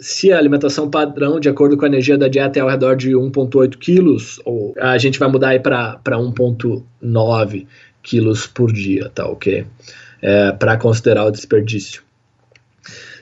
se 0.00 0.32
a 0.32 0.38
alimentação 0.38 0.90
padrão, 0.90 1.38
de 1.38 1.48
acordo 1.48 1.76
com 1.76 1.84
a 1.84 1.88
energia 1.88 2.16
da 2.16 2.28
dieta, 2.28 2.58
é 2.58 2.62
ao 2.62 2.68
redor 2.68 2.96
de 2.96 3.10
1,8 3.10 3.76
quilos, 3.76 4.40
a 4.80 4.96
gente 4.98 5.18
vai 5.18 5.28
mudar 5.28 5.50
aí 5.50 5.60
para 5.60 6.00
1,9 6.06 7.66
quilos 8.02 8.46
por 8.46 8.72
dia, 8.72 9.10
tá 9.14 9.26
ok? 9.26 9.66
É, 10.22 10.52
para 10.52 10.76
considerar 10.76 11.26
o 11.26 11.30
desperdício. 11.30 12.02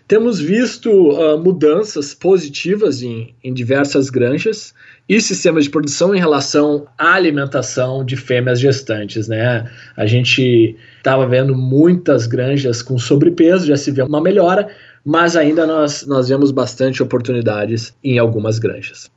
Temos 0.07 0.41
visto 0.41 0.91
uh, 0.91 1.39
mudanças 1.39 2.13
positivas 2.13 3.03
em, 3.03 3.35
em 3.43 3.53
diversas 3.53 4.11
granjas 4.11 4.75
e 5.09 5.21
sistemas 5.21 5.65
de 5.65 5.71
produção 5.71 6.15
em 6.15 6.19
relação 6.19 6.87
à 6.99 7.15
alimentação 7.15 8.05
de 8.05 8.17
fêmeas 8.17 8.61
gestantes, 8.61 9.27
né? 9.27 9.71
A 9.97 10.05
gente 10.05 10.77
estava 10.99 11.27
vendo 11.27 11.57
muitas 11.57 12.27
granjas 12.27 12.83
com 12.83 12.99
sobrepeso, 12.99 13.67
já 13.67 13.77
se 13.77 13.91
vê 13.91 14.03
uma 14.03 14.21
melhora, 14.21 14.69
mas 15.05 15.37
ainda 15.37 15.67
nós, 15.67 16.07
nós 16.07 16.29
vemos 16.29 16.51
bastante 16.51 17.03
oportunidades 17.03 17.97
em 18.03 18.19
algumas 18.19 18.59
granjas. 18.59 19.11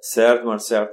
Certo, 0.00 0.46
Marcelo. 0.46 0.88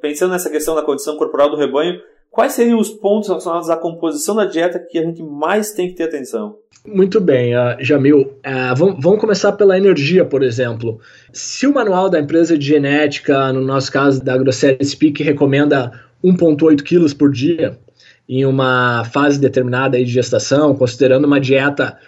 Pensando 0.00 0.32
nessa 0.32 0.50
questão 0.50 0.74
da 0.74 0.82
condição 0.82 1.16
corporal 1.16 1.50
do 1.50 1.56
rebanho, 1.56 2.00
quais 2.30 2.52
seriam 2.52 2.78
os 2.78 2.90
pontos 2.90 3.28
relacionados 3.28 3.70
à 3.70 3.76
composição 3.76 4.34
da 4.34 4.44
dieta 4.44 4.78
que 4.78 4.98
a 4.98 5.02
gente 5.02 5.22
mais 5.22 5.72
tem 5.72 5.88
que 5.88 5.94
ter 5.94 6.04
atenção? 6.04 6.56
Muito 6.86 7.20
bem, 7.20 7.56
uh, 7.56 7.76
Jamil. 7.80 8.20
Uh, 8.20 8.76
vamos, 8.76 9.02
vamos, 9.02 9.20
começar 9.20 9.52
pela 9.52 9.76
energia, 9.76 10.24
por 10.24 10.42
exemplo. 10.42 11.00
Se 11.32 11.66
o 11.66 11.72
manual 11.72 12.10
da 12.10 12.20
empresa 12.20 12.58
de 12.58 12.66
genética, 12.66 13.52
no 13.52 13.62
nosso 13.62 13.90
caso 13.90 14.22
da 14.22 14.36
Grosseria 14.36 14.84
Speak, 14.84 15.22
recomenda 15.22 15.92
1,8 16.22 16.82
quilos 16.82 17.14
por 17.14 17.30
dia 17.30 17.78
em 18.28 18.44
uma 18.44 19.04
fase 19.04 19.38
determinada 19.38 19.98
de 19.98 20.10
gestação, 20.10 20.74
considerando 20.74 21.26
uma 21.26 21.40
dieta 21.40 21.98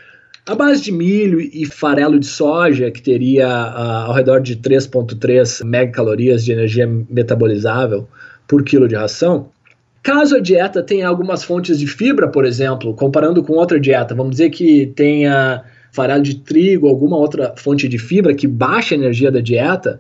a 0.47 0.55
base 0.55 0.81
de 0.81 0.93
milho 0.93 1.41
e 1.41 1.67
farelo 1.67 2.21
de 2.21 2.27
soja, 2.27 2.91
que 2.91 3.03
teria 3.03 3.49
uh, 3.49 4.07
ao 4.07 4.15
redor 4.15 4.41
de 4.41 4.57
3,3 4.57 5.65
megacalorias 5.65 6.45
de 6.45 6.53
energia 6.53 6.87
metabolizável 7.11 8.09
por 8.47 8.63
quilo 8.63 8.87
de 8.87 8.95
ração. 8.95 9.49
Caso 10.05 10.37
a 10.37 10.41
dieta 10.41 10.85
tenha 10.85 11.09
algumas 11.09 11.43
fontes 11.43 11.81
de 11.81 11.87
fibra, 11.89 12.29
por 12.29 12.45
exemplo, 12.45 12.95
comparando 12.95 13.43
com 13.43 13.55
outra 13.55 13.81
dieta, 13.81 14.15
vamos 14.15 14.33
dizer 14.33 14.51
que 14.51 14.87
tenha 14.95 15.65
farelo 15.91 16.23
de 16.23 16.37
trigo, 16.37 16.87
alguma 16.87 17.17
outra 17.17 17.53
fonte 17.57 17.89
de 17.89 17.99
fibra 17.99 18.33
que 18.33 18.47
baixa 18.47 18.95
a 18.95 18.99
energia 18.99 19.33
da 19.33 19.41
dieta, 19.41 19.99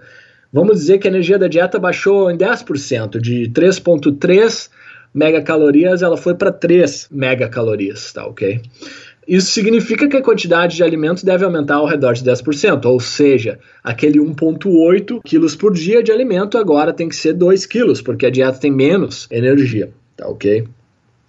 vamos 0.52 0.76
dizer 0.76 0.98
que 0.98 1.08
a 1.08 1.10
energia 1.10 1.40
da 1.40 1.48
dieta 1.48 1.76
baixou 1.80 2.30
em 2.30 2.38
10%, 2.38 3.18
de 3.20 3.50
3,3 3.50 4.70
megacalorias 5.12 6.02
ela 6.02 6.16
foi 6.16 6.34
para 6.34 6.52
3 6.52 7.08
megacalorias, 7.10 8.12
tá 8.12 8.26
ok? 8.26 8.60
Isso 9.26 9.50
significa 9.50 10.08
que 10.08 10.16
a 10.16 10.22
quantidade 10.22 10.76
de 10.76 10.84
alimentos 10.84 11.24
deve 11.24 11.44
aumentar 11.44 11.76
ao 11.76 11.86
redor 11.86 12.12
de 12.12 12.22
10%, 12.22 12.84
ou 12.84 13.00
seja, 13.00 13.58
aquele 13.82 14.20
1,8 14.20 15.20
quilos 15.24 15.56
por 15.56 15.74
dia 15.74 16.02
de 16.02 16.12
alimento 16.12 16.56
agora 16.56 16.92
tem 16.92 17.08
que 17.08 17.16
ser 17.16 17.32
2 17.32 17.66
quilos, 17.66 18.00
porque 18.00 18.26
a 18.26 18.30
dieta 18.30 18.58
tem 18.58 18.70
menos 18.70 19.26
energia, 19.30 19.90
tá 20.16 20.28
ok? 20.28 20.68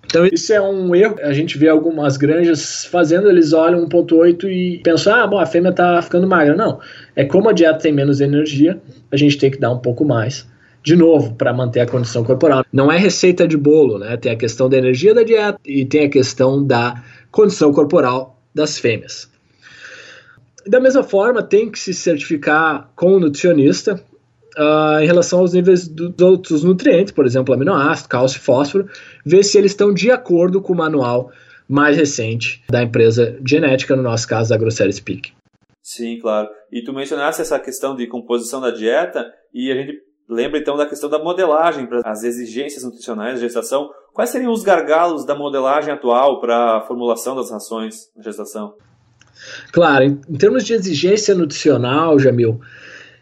Então 0.05 0.25
isso 0.25 0.53
é 0.53 0.61
um 0.61 0.95
erro. 0.95 1.17
A 1.21 1.33
gente 1.33 1.57
vê 1.57 1.67
algumas 1.67 2.15
granjas 2.17 2.85
fazendo, 2.85 3.29
eles 3.29 3.51
olham 3.51 3.85
1.8 3.87 4.45
e 4.45 4.79
pensam, 4.83 5.13
ah, 5.13 5.27
bom, 5.27 5.37
a 5.37 5.45
fêmea 5.45 5.69
está 5.69 6.01
ficando 6.01 6.27
magra. 6.27 6.55
Não, 6.55 6.79
é 7.15 7.25
como 7.25 7.49
a 7.49 7.53
dieta 7.53 7.79
tem 7.79 7.91
menos 7.91 8.21
energia, 8.21 8.79
a 9.11 9.17
gente 9.17 9.37
tem 9.37 9.51
que 9.51 9.59
dar 9.59 9.71
um 9.71 9.79
pouco 9.79 10.05
mais. 10.05 10.47
De 10.81 10.95
novo, 10.95 11.33
para 11.33 11.51
manter 11.51 11.81
a 11.81 11.85
condição 11.85 12.23
corporal. 12.23 12.63
Não 12.71 12.89
é 12.89 12.97
receita 12.97 13.45
de 13.45 13.57
bolo, 13.57 13.99
né? 13.99 14.15
Tem 14.15 14.31
a 14.31 14.37
questão 14.37 14.69
da 14.69 14.77
energia 14.77 15.13
da 15.13 15.23
dieta 15.23 15.59
e 15.65 15.83
tem 15.83 16.05
a 16.05 16.09
questão 16.09 16.63
da 16.63 17.03
condição 17.31 17.73
corporal 17.73 18.39
das 18.53 18.79
fêmeas. 18.79 19.29
Da 20.65 20.79
mesma 20.79 21.03
forma, 21.03 21.41
tem 21.41 21.69
que 21.69 21.79
se 21.79 21.93
certificar 21.93 22.91
com 22.95 23.13
o 23.13 23.19
nutricionista 23.19 24.03
uh, 24.57 24.99
em 24.99 25.05
relação 25.05 25.39
aos 25.39 25.53
níveis 25.53 25.87
dos 25.87 26.21
outros 26.21 26.63
nutrientes, 26.63 27.13
por 27.13 27.25
exemplo, 27.25 27.53
aminoácido, 27.53 28.09
cálcio 28.09 28.37
e 28.37 28.41
fósforo, 28.41 28.89
ver 29.25 29.43
se 29.43 29.57
eles 29.57 29.71
estão 29.71 29.93
de 29.93 30.11
acordo 30.11 30.61
com 30.61 30.73
o 30.73 30.77
manual 30.77 31.31
mais 31.69 31.95
recente 31.97 32.63
da 32.69 32.81
empresa 32.81 33.37
genética, 33.45 33.95
no 33.95 34.03
nosso 34.03 34.27
caso, 34.27 34.49
da 34.49 34.57
Grosseria 34.57 34.91
Speak. 34.91 35.31
Sim, 35.81 36.19
claro. 36.19 36.49
E 36.71 36.83
tu 36.83 36.93
mencionaste 36.93 37.41
essa 37.41 37.59
questão 37.59 37.95
de 37.95 38.07
composição 38.07 38.59
da 38.59 38.71
dieta 38.71 39.25
e 39.53 39.71
a 39.71 39.75
gente 39.75 40.01
lembra 40.29 40.59
então 40.59 40.75
da 40.75 40.85
questão 40.85 41.09
da 41.09 41.17
modelagem 41.17 41.85
para 41.85 42.01
as 42.05 42.23
exigências 42.23 42.83
nutricionais 42.83 43.35
da 43.35 43.47
gestação. 43.47 43.89
Quais 44.17 44.31
seriam 44.31 44.51
os 44.51 44.63
gargalos 44.63 45.23
da 45.27 45.35
modelagem 45.35 45.93
atual 45.93 46.39
para 46.39 46.77
a 46.77 46.81
formulação 46.81 47.35
das 47.35 47.51
rações 47.51 48.09
na 48.15 48.23
gestação? 48.23 48.73
Claro, 49.71 50.05
em, 50.05 50.15
termos 50.15 50.63
de 50.63 50.73
exigência 50.73 51.35
nutricional, 51.35 52.17
Jamil, 52.17 52.59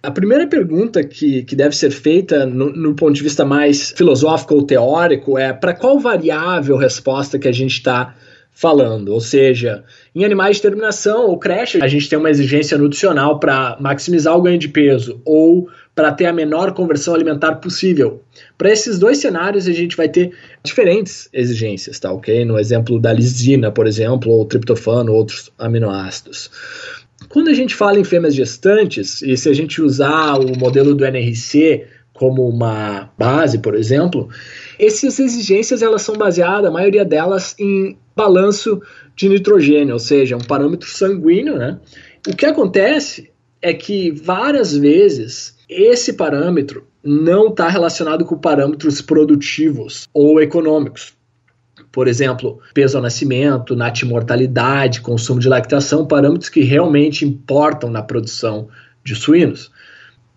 a 0.02 0.10
primeira 0.10 0.48
pergunta 0.48 1.04
que, 1.04 1.44
que 1.44 1.54
deve 1.54 1.76
ser 1.76 1.92
feita 1.92 2.46
no, 2.46 2.72
no 2.72 2.96
ponto 2.96 3.12
de 3.12 3.22
vista 3.22 3.44
mais 3.44 3.92
filosófico 3.92 4.56
ou 4.56 4.64
teórico 4.64 5.38
é 5.38 5.52
para 5.52 5.74
qual 5.74 6.00
variável 6.00 6.78
resposta 6.78 7.38
que 7.38 7.50
a 7.50 7.52
gente 7.52 7.74
está 7.74 8.16
falando. 8.52 9.10
Ou 9.10 9.20
seja, 9.20 9.84
em 10.16 10.24
animais 10.24 10.56
de 10.56 10.62
terminação 10.62 11.28
ou 11.28 11.38
creche, 11.38 11.84
a 11.84 11.90
gente 11.90 12.08
tem 12.08 12.18
uma 12.18 12.30
exigência 12.30 12.78
nutricional 12.78 13.38
para 13.38 13.76
maximizar 13.82 14.34
o 14.38 14.42
ganho 14.42 14.58
de 14.58 14.70
peso 14.70 15.22
ou 15.26 15.68
para 15.96 16.12
ter 16.12 16.26
a 16.26 16.34
menor 16.34 16.74
conversão 16.74 17.16
alimentar 17.16 17.56
possível. 17.56 18.22
Para 18.58 18.70
esses 18.70 19.00
dois 19.00 19.20
cenários, 19.20 19.66
a 19.66 19.72
gente 19.72 19.96
vai 19.96 20.10
ter 20.10 20.34
diferentes 20.62 21.30
exigências, 21.32 21.98
tá 21.98 22.12
ok? 22.12 22.44
No 22.44 22.60
exemplo 22.60 23.00
da 23.00 23.14
lisina, 23.14 23.72
por 23.72 23.88
exemplo, 23.88 24.30
ou 24.30 24.46
triptofano, 24.46 25.14
outros 25.14 25.50
aminoácidos. 25.58 26.52
Quando 27.30 27.50
a 27.50 27.54
gente 27.54 27.74
fala 27.74 27.98
em 27.98 28.04
fêmeas 28.04 28.36
gestantes, 28.36 29.22
e 29.22 29.38
se 29.38 29.48
a 29.48 29.54
gente 29.54 29.82
usar 29.82 30.38
o 30.38 30.58
modelo 30.60 30.94
do 30.94 31.06
NRC 31.06 31.86
como 32.14 32.48
uma 32.48 33.10
base, 33.18 33.60
por 33.60 33.74
exemplo, 33.74 34.30
essas 34.78 35.18
exigências 35.18 35.82
elas 35.82 36.02
são 36.02 36.16
baseadas, 36.16 36.70
a 36.70 36.74
maioria 36.74 37.06
delas, 37.06 37.56
em 37.58 37.98
balanço 38.16 38.82
de 39.16 39.30
nitrogênio, 39.30 39.94
ou 39.94 40.00
seja, 40.00 40.36
um 40.36 40.42
parâmetro 40.42 40.90
sanguíneo, 40.90 41.58
né? 41.58 41.80
O 42.28 42.36
que 42.36 42.46
acontece 42.46 43.30
é 43.62 43.74
que 43.74 44.12
várias 44.12 44.76
vezes 44.76 45.55
esse 45.70 46.14
parâmetro 46.14 46.88
não 47.04 47.48
está 47.48 47.68
relacionado 47.68 48.26
com 48.26 48.38
parâmetros 48.38 49.02
produtivos 49.02 50.08
ou 50.14 50.42
econômicos. 50.42 51.14
Por 51.92 52.08
exemplo, 52.08 52.60
peso 52.74 52.98
ao 52.98 53.04
nascimento, 53.04 53.76
natimortalidade, 53.76 55.02
consumo 55.02 55.40
de 55.40 55.48
lactação, 55.48 56.06
parâmetros 56.06 56.50
que 56.50 56.62
realmente 56.62 57.26
importam 57.26 57.90
na 57.90 58.02
produção 58.02 58.68
de 59.04 59.16
suínos. 59.16 59.72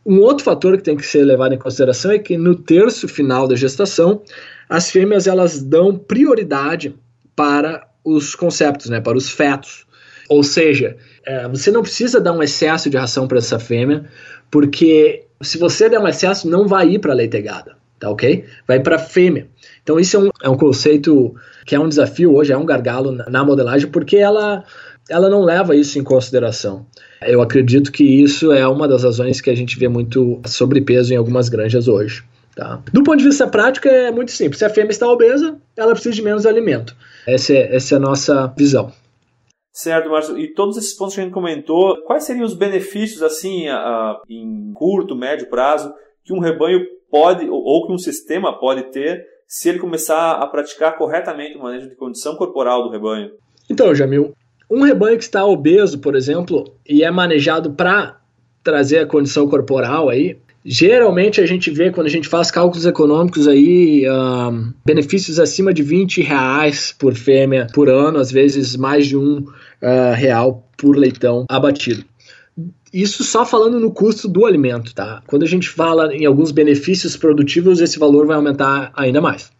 Um 0.04 0.20
outro 0.20 0.44
fator 0.44 0.76
que 0.76 0.84
tem 0.84 0.96
que 0.96 1.04
ser 1.04 1.24
levado 1.24 1.54
em 1.54 1.58
consideração 1.58 2.10
é 2.12 2.18
que 2.18 2.36
no 2.36 2.54
terço 2.54 3.08
final 3.08 3.46
da 3.46 3.56
gestação, 3.56 4.22
as 4.68 4.90
fêmeas 4.90 5.26
elas 5.26 5.62
dão 5.62 5.98
prioridade 5.98 6.94
para 7.34 7.86
os 8.04 8.34
conceptos, 8.34 8.88
né, 8.88 9.00
para 9.00 9.18
os 9.18 9.28
fetos. 9.28 9.86
Ou 10.28 10.42
seja, 10.42 10.96
é, 11.26 11.48
você 11.48 11.70
não 11.70 11.82
precisa 11.82 12.20
dar 12.20 12.32
um 12.32 12.42
excesso 12.42 12.88
de 12.88 12.96
ração 12.96 13.26
para 13.26 13.38
essa 13.38 13.58
fêmea, 13.58 14.04
porque 14.50 15.24
se 15.42 15.58
você 15.58 15.88
der 15.88 16.00
um 16.00 16.08
excesso, 16.08 16.48
não 16.48 16.66
vai 16.66 16.88
ir 16.90 16.98
para 16.98 17.12
a 17.12 17.16
leitegada, 17.16 17.76
tá 17.98 18.10
ok? 18.10 18.44
Vai 18.66 18.80
para 18.80 18.96
a 18.96 18.98
fêmea. 18.98 19.46
Então 19.82 19.98
isso 19.98 20.16
é 20.16 20.20
um, 20.20 20.30
é 20.42 20.48
um 20.48 20.56
conceito 20.56 21.34
que 21.64 21.74
é 21.74 21.80
um 21.80 21.88
desafio 21.88 22.34
hoje, 22.34 22.52
é 22.52 22.56
um 22.56 22.66
gargalo 22.66 23.12
na, 23.12 23.28
na 23.28 23.44
modelagem, 23.44 23.88
porque 23.90 24.16
ela, 24.16 24.64
ela 25.08 25.28
não 25.28 25.42
leva 25.42 25.76
isso 25.76 25.98
em 25.98 26.02
consideração. 26.02 26.86
Eu 27.22 27.42
acredito 27.42 27.90
que 27.90 28.04
isso 28.04 28.52
é 28.52 28.66
uma 28.66 28.86
das 28.86 29.04
razões 29.04 29.40
que 29.40 29.50
a 29.50 29.56
gente 29.56 29.78
vê 29.78 29.88
muito 29.88 30.40
sobrepeso 30.46 31.12
em 31.12 31.16
algumas 31.16 31.48
granjas 31.48 31.88
hoje. 31.88 32.24
Tá? 32.54 32.80
Do 32.92 33.04
ponto 33.04 33.18
de 33.18 33.24
vista 33.24 33.46
prático, 33.46 33.86
é 33.86 34.10
muito 34.10 34.32
simples. 34.32 34.58
Se 34.58 34.64
a 34.64 34.70
fêmea 34.70 34.90
está 34.90 35.06
obesa, 35.08 35.56
ela 35.76 35.92
precisa 35.92 36.14
de 36.14 36.22
menos 36.22 36.44
alimento. 36.44 36.96
Essa 37.26 37.52
é, 37.52 37.76
essa 37.76 37.94
é 37.94 37.96
a 37.96 38.00
nossa 38.00 38.52
visão. 38.56 38.92
Certo, 39.78 40.10
Márcio. 40.10 40.36
E 40.36 40.48
todos 40.48 40.76
esses 40.76 40.92
pontos 40.92 41.14
que 41.14 41.20
a 41.20 41.24
gente 41.24 41.32
comentou, 41.32 42.02
quais 42.02 42.24
seriam 42.24 42.44
os 42.44 42.52
benefícios, 42.52 43.22
assim, 43.22 43.68
a, 43.68 43.76
a, 43.76 44.20
em 44.28 44.72
curto, 44.74 45.14
médio 45.14 45.48
prazo, 45.48 45.94
que 46.24 46.32
um 46.32 46.40
rebanho 46.40 46.84
pode, 47.08 47.48
ou 47.48 47.86
que 47.86 47.92
um 47.92 47.96
sistema 47.98 48.58
pode 48.58 48.90
ter, 48.90 49.24
se 49.46 49.68
ele 49.68 49.78
começar 49.78 50.32
a 50.32 50.46
praticar 50.48 50.98
corretamente 50.98 51.56
o 51.56 51.62
manejo 51.62 51.88
de 51.88 51.94
condição 51.94 52.34
corporal 52.34 52.82
do 52.82 52.90
rebanho? 52.90 53.30
Então, 53.70 53.94
Jamil, 53.94 54.34
um 54.68 54.82
rebanho 54.82 55.16
que 55.16 55.22
está 55.22 55.46
obeso, 55.46 56.00
por 56.00 56.16
exemplo, 56.16 56.64
e 56.84 57.04
é 57.04 57.10
manejado 57.12 57.70
para 57.70 58.20
trazer 58.64 58.98
a 58.98 59.06
condição 59.06 59.48
corporal 59.48 60.08
aí, 60.08 60.36
geralmente 60.64 61.40
a 61.40 61.46
gente 61.46 61.70
vê 61.70 61.90
quando 61.90 62.08
a 62.08 62.10
gente 62.10 62.28
faz 62.28 62.50
cálculos 62.50 62.84
econômicos 62.84 63.46
aí, 63.46 64.04
um, 64.10 64.72
benefícios 64.84 65.38
acima 65.38 65.72
de 65.72 65.82
20 65.82 66.20
reais 66.20 66.92
por 66.98 67.14
fêmea 67.14 67.68
por 67.72 67.88
ano, 67.88 68.18
às 68.18 68.30
vezes 68.30 68.76
mais 68.76 69.06
de 69.06 69.16
um 69.16 69.46
uh, 69.82 70.14
real 70.14 70.68
por 70.76 70.96
leitão 70.96 71.44
abatido. 71.48 72.04
Isso 72.92 73.22
só 73.22 73.44
falando 73.44 73.78
no 73.78 73.92
custo 73.92 74.28
do 74.28 74.46
alimento, 74.46 74.94
tá? 74.94 75.22
Quando 75.26 75.42
a 75.42 75.46
gente 75.46 75.68
fala 75.68 76.14
em 76.14 76.24
alguns 76.24 76.50
benefícios 76.50 77.16
produtivos, 77.16 77.80
esse 77.80 77.98
valor 77.98 78.26
vai 78.26 78.36
aumentar 78.36 78.90
ainda 78.94 79.20
mais. 79.20 79.50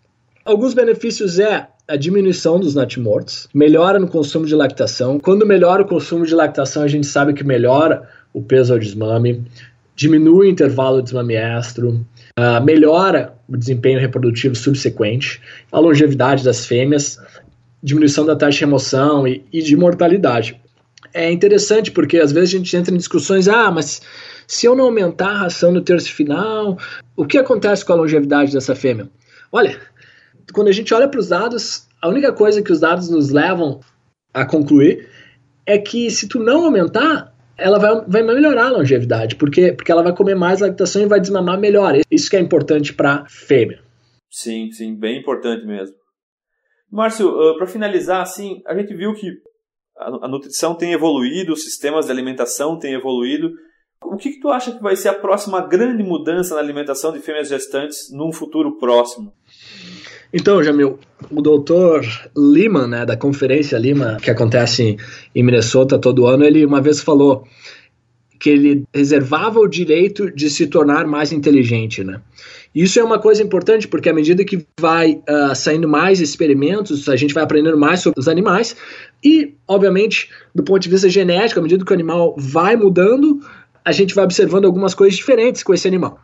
Alguns 0.45 0.73
benefícios 0.73 1.39
é 1.39 1.69
a 1.87 1.97
diminuição 1.97 2.59
dos 2.59 2.75
natimortos, 2.75 3.49
melhora 3.55 3.99
no 3.99 4.09
consumo 4.09 4.47
de 4.47 4.55
lactação. 4.55 5.19
Quando 5.19 5.47
melhora 5.47 5.83
o 5.83 5.87
consumo 5.87 6.25
de 6.25 6.35
lactação, 6.35 6.83
a 6.83 6.89
gente 6.89 7.07
sabe 7.07 7.35
que 7.35 7.45
melhora 7.45 8.09
o 8.33 8.43
peso 8.43 8.73
ao 8.73 8.79
desmame, 8.79 9.45
diminui 9.95 10.47
o 10.47 10.51
intervalo 10.51 11.03
desmame-estro, 11.03 12.07
uh, 12.39 12.65
melhora 12.65 13.35
o 13.49 13.57
desempenho 13.57 13.99
reprodutivo 13.99 14.55
subsequente, 14.55 15.41
a 15.73 15.79
longevidade 15.79 16.45
das 16.45 16.65
fêmeas, 16.65 17.19
diminuição 17.83 18.25
da 18.25 18.37
taxa 18.37 18.59
de 18.59 18.65
remoção 18.65 19.27
e, 19.27 19.45
e 19.53 19.63
de 19.63 19.77
mortalidade 19.77 20.61
é 21.13 21.31
interessante 21.31 21.91
porque 21.91 22.19
às 22.19 22.33
vezes 22.33 22.55
a 22.55 22.59
gente 22.59 22.77
entra 22.77 22.95
em 22.95 22.99
discussões, 22.99 23.49
ah, 23.49 23.71
mas 23.71 24.03
se 24.47 24.67
eu 24.67 24.75
não 24.75 24.87
aumentar 24.87 25.29
a 25.29 25.39
ração 25.39 25.73
no 25.73 25.81
terço 25.81 26.13
final, 26.13 26.79
o 27.17 27.27
que 27.27 27.39
acontece 27.39 27.85
com 27.85 27.93
a 27.93 27.97
longevidade 27.97 28.53
dessa 28.53 28.75
fêmea? 28.75 29.09
Olha, 29.51 29.79
quando 30.53 30.69
a 30.69 30.73
gente 30.73 30.93
olha 30.93 31.09
para 31.09 31.21
os 31.21 31.29
dados, 31.29 31.87
a 32.01 32.09
única 32.09 32.33
coisa 32.33 32.63
que 32.63 32.73
os 32.73 32.81
dados 32.81 33.09
nos 33.11 33.31
levam 33.31 33.81
a 34.33 34.45
concluir 34.45 35.09
é 35.67 35.79
que 35.79 36.11
se 36.11 36.29
tu 36.29 36.39
não 36.39 36.65
aumentar, 36.65 37.35
ela 37.57 37.79
vai, 37.79 38.05
vai 38.07 38.23
melhorar 38.23 38.67
a 38.67 38.71
longevidade, 38.71 39.37
porque, 39.37 39.73
porque 39.73 39.91
ela 39.91 40.03
vai 40.03 40.15
comer 40.15 40.35
mais 40.35 40.61
lactação 40.61 41.03
e 41.03 41.07
vai 41.07 41.21
desmamar 41.21 41.59
melhor. 41.59 41.95
Isso 42.11 42.31
que 42.31 42.37
é 42.37 42.41
importante 42.41 42.95
para 42.95 43.25
fêmea. 43.27 43.81
Sim, 44.31 44.71
sim, 44.71 44.95
bem 44.95 45.21
importante 45.21 45.67
mesmo. 45.67 45.95
Márcio, 46.91 47.29
uh, 47.29 47.57
para 47.57 47.67
finalizar, 47.67 48.23
assim, 48.23 48.63
a 48.67 48.75
gente 48.75 48.95
viu 48.95 49.15
que 49.15 49.31
a 49.99 50.29
nutrição 50.29 50.75
tem 50.75 50.93
evoluído, 50.93 51.53
os 51.53 51.65
sistemas 51.65 52.07
de 52.07 52.13
alimentação 52.13 52.79
têm 52.79 52.95
evoluído. 52.95 53.51
O 54.01 54.17
que, 54.17 54.31
que 54.31 54.41
tu 54.41 54.49
acha 54.49 54.71
que 54.71 54.81
vai 54.81 54.95
ser 54.95 55.09
a 55.09 55.15
próxima 55.15 55.61
grande 55.61 56.05
mudança 56.05 56.55
na 56.55 56.61
alimentação 56.61 57.13
de 57.13 57.19
fêmeas 57.19 57.49
gestantes 57.49 58.13
num 58.13 58.33
futuro 58.33 58.79
próximo? 58.79 59.33
Então, 60.33 60.63
Jamil, 60.63 60.99
o 61.31 61.43
doutor 61.43 62.03
Lima, 62.37 62.87
né, 62.87 63.05
da 63.05 63.17
Conferência 63.17 63.77
Lima, 63.77 64.19
que 64.23 64.31
acontece 64.31 64.97
em 65.35 65.43
Minnesota 65.43 65.99
todo 65.99 66.27
ano, 66.27 66.45
ele 66.45 66.65
uma 66.65 66.81
vez 66.81 67.01
falou 67.01 67.45
que 68.39 68.51
ele 68.51 68.85
reservava 68.95 69.59
o 69.59 69.69
direito 69.69 70.31
de 70.31 70.49
se 70.49 70.67
tornar 70.67 71.07
mais 71.07 71.33
inteligente, 71.33 72.05
né? 72.05 72.21
Isso 72.75 73.01
é 73.01 73.03
uma 73.03 73.19
coisa 73.19 73.43
importante 73.43 73.89
porque 73.89 74.09
à 74.09 74.13
medida 74.13 74.45
que 74.45 74.65
vai 74.79 75.21
uh, 75.29 75.55
saindo 75.55 75.89
mais 75.89 76.21
experimentos, 76.21 77.09
a 77.09 77.17
gente 77.17 77.35
vai 77.35 77.43
aprendendo 77.43 77.77
mais 77.79 78.01
sobre 78.01 78.21
os 78.21 78.29
animais 78.29 78.77
e, 79.25 79.55
obviamente, 79.67 80.31
do 80.55 80.63
ponto 80.63 80.81
de 80.81 80.89
vista 80.89 81.09
genético, 81.09 81.59
à 81.59 81.63
medida 81.63 81.85
que 81.85 81.91
o 81.91 81.95
animal 81.95 82.35
vai 82.39 82.77
mudando, 82.77 83.41
a 83.85 83.91
gente 83.91 84.15
vai 84.15 84.25
observando 84.25 84.67
algumas 84.67 84.95
coisas 84.95 85.17
diferentes 85.17 85.63
com 85.63 85.73
esse 85.73 85.89
animal. 85.89 86.21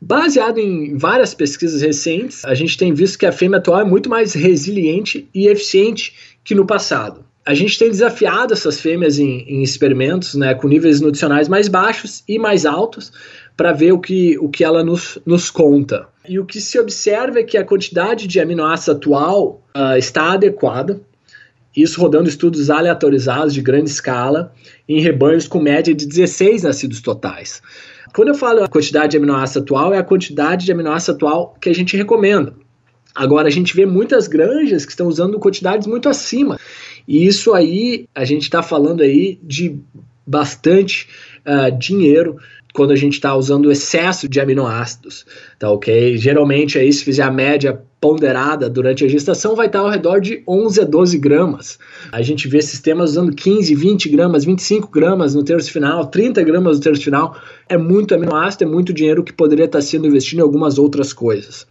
Baseado 0.00 0.58
em 0.58 0.96
várias 0.96 1.34
pesquisas 1.34 1.80
recentes, 1.80 2.44
a 2.44 2.54
gente 2.54 2.76
tem 2.76 2.92
visto 2.92 3.18
que 3.18 3.26
a 3.26 3.32
fêmea 3.32 3.58
atual 3.58 3.80
é 3.80 3.84
muito 3.84 4.08
mais 4.08 4.34
resiliente 4.34 5.28
e 5.34 5.48
eficiente 5.48 6.14
que 6.44 6.54
no 6.54 6.66
passado. 6.66 7.24
A 7.46 7.54
gente 7.54 7.78
tem 7.78 7.88
desafiado 7.88 8.52
essas 8.52 8.80
fêmeas 8.80 9.20
em, 9.20 9.44
em 9.48 9.62
experimentos 9.62 10.34
né, 10.34 10.52
com 10.52 10.66
níveis 10.66 11.00
nutricionais 11.00 11.48
mais 11.48 11.68
baixos 11.68 12.24
e 12.28 12.40
mais 12.40 12.66
altos 12.66 13.12
para 13.56 13.72
ver 13.72 13.92
o 13.92 14.00
que, 14.00 14.36
o 14.38 14.48
que 14.48 14.64
ela 14.64 14.82
nos, 14.82 15.18
nos 15.24 15.48
conta. 15.48 16.08
E 16.28 16.40
o 16.40 16.44
que 16.44 16.60
se 16.60 16.76
observa 16.78 17.38
é 17.38 17.44
que 17.44 17.56
a 17.56 17.64
quantidade 17.64 18.26
de 18.26 18.40
aminoácidos 18.40 18.96
atual 18.96 19.62
uh, 19.76 19.96
está 19.96 20.32
adequada, 20.32 21.00
isso 21.76 22.00
rodando 22.00 22.28
estudos 22.28 22.68
aleatorizados 22.68 23.54
de 23.54 23.60
grande 23.60 23.90
escala 23.90 24.52
em 24.88 25.00
rebanhos 25.00 25.46
com 25.46 25.60
média 25.60 25.94
de 25.94 26.04
16 26.04 26.64
nascidos 26.64 27.00
totais. 27.00 27.62
Quando 28.12 28.28
eu 28.28 28.34
falo 28.34 28.64
a 28.64 28.68
quantidade 28.68 29.12
de 29.12 29.18
aminoácido 29.18 29.60
atual, 29.60 29.94
é 29.94 29.98
a 29.98 30.02
quantidade 30.02 30.64
de 30.64 30.72
aminoácido 30.72 31.12
atual 31.12 31.54
que 31.60 31.68
a 31.68 31.74
gente 31.74 31.96
recomenda. 31.96 32.54
Agora, 33.14 33.48
a 33.48 33.50
gente 33.50 33.74
vê 33.74 33.86
muitas 33.86 34.28
granjas 34.28 34.84
que 34.84 34.92
estão 34.92 35.06
usando 35.06 35.38
quantidades 35.38 35.86
muito 35.86 36.08
acima. 36.08 36.58
E 37.06 37.26
isso 37.26 37.54
aí, 37.54 38.06
a 38.14 38.24
gente 38.24 38.42
está 38.42 38.62
falando 38.62 39.02
aí 39.02 39.38
de 39.42 39.78
bastante 40.26 41.08
uh, 41.46 41.76
dinheiro 41.78 42.36
quando 42.76 42.90
a 42.90 42.96
gente 42.96 43.14
está 43.14 43.34
usando 43.34 43.72
excesso 43.72 44.28
de 44.28 44.38
aminoácidos, 44.38 45.24
tá 45.58 45.70
ok? 45.70 46.18
Geralmente 46.18 46.78
aí 46.78 46.92
se 46.92 47.02
fizer 47.02 47.22
a 47.22 47.30
média 47.30 47.80
ponderada 47.98 48.68
durante 48.68 49.02
a 49.02 49.08
gestação 49.08 49.56
vai 49.56 49.66
estar 49.66 49.78
ao 49.78 49.88
redor 49.88 50.20
de 50.20 50.42
11 50.46 50.82
a 50.82 50.84
12 50.84 51.16
gramas. 51.16 51.78
A 52.12 52.20
gente 52.20 52.46
vê 52.46 52.60
sistemas 52.60 53.12
usando 53.12 53.34
15, 53.34 53.74
20 53.74 54.08
gramas, 54.10 54.44
25 54.44 54.90
gramas 54.90 55.34
no 55.34 55.42
terço 55.42 55.72
final, 55.72 56.06
30 56.06 56.42
gramas 56.42 56.76
no 56.76 56.82
terço 56.82 57.02
final. 57.02 57.34
É 57.66 57.78
muito 57.78 58.14
aminoácido, 58.14 58.64
é 58.64 58.66
muito 58.66 58.92
dinheiro 58.92 59.24
que 59.24 59.32
poderia 59.32 59.64
estar 59.64 59.80
sendo 59.80 60.06
investido 60.06 60.42
em 60.42 60.44
algumas 60.44 60.78
outras 60.78 61.14
coisas. 61.14 61.66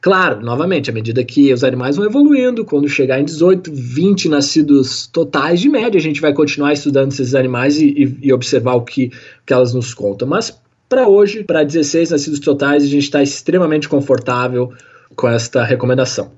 Claro, 0.00 0.40
novamente, 0.40 0.90
à 0.90 0.92
medida 0.92 1.24
que 1.24 1.52
os 1.52 1.64
animais 1.64 1.96
vão 1.96 2.04
evoluindo, 2.04 2.64
quando 2.64 2.88
chegar 2.88 3.20
em 3.20 3.24
18, 3.24 3.70
20 3.72 4.28
nascidos 4.28 5.06
totais, 5.06 5.60
de 5.60 5.68
média, 5.68 5.98
a 5.98 6.02
gente 6.02 6.20
vai 6.20 6.32
continuar 6.32 6.72
estudando 6.72 7.12
esses 7.12 7.34
animais 7.34 7.80
e, 7.80 7.86
e, 7.86 8.18
e 8.28 8.32
observar 8.32 8.74
o 8.74 8.82
que, 8.82 9.10
que 9.44 9.52
elas 9.52 9.74
nos 9.74 9.92
contam. 9.94 10.28
Mas 10.28 10.60
para 10.88 11.08
hoje, 11.08 11.42
para 11.42 11.64
16 11.64 12.10
nascidos 12.10 12.38
totais, 12.38 12.84
a 12.84 12.86
gente 12.86 13.04
está 13.04 13.22
extremamente 13.22 13.88
confortável 13.88 14.72
com 15.16 15.28
esta 15.28 15.64
recomendação. 15.64 16.30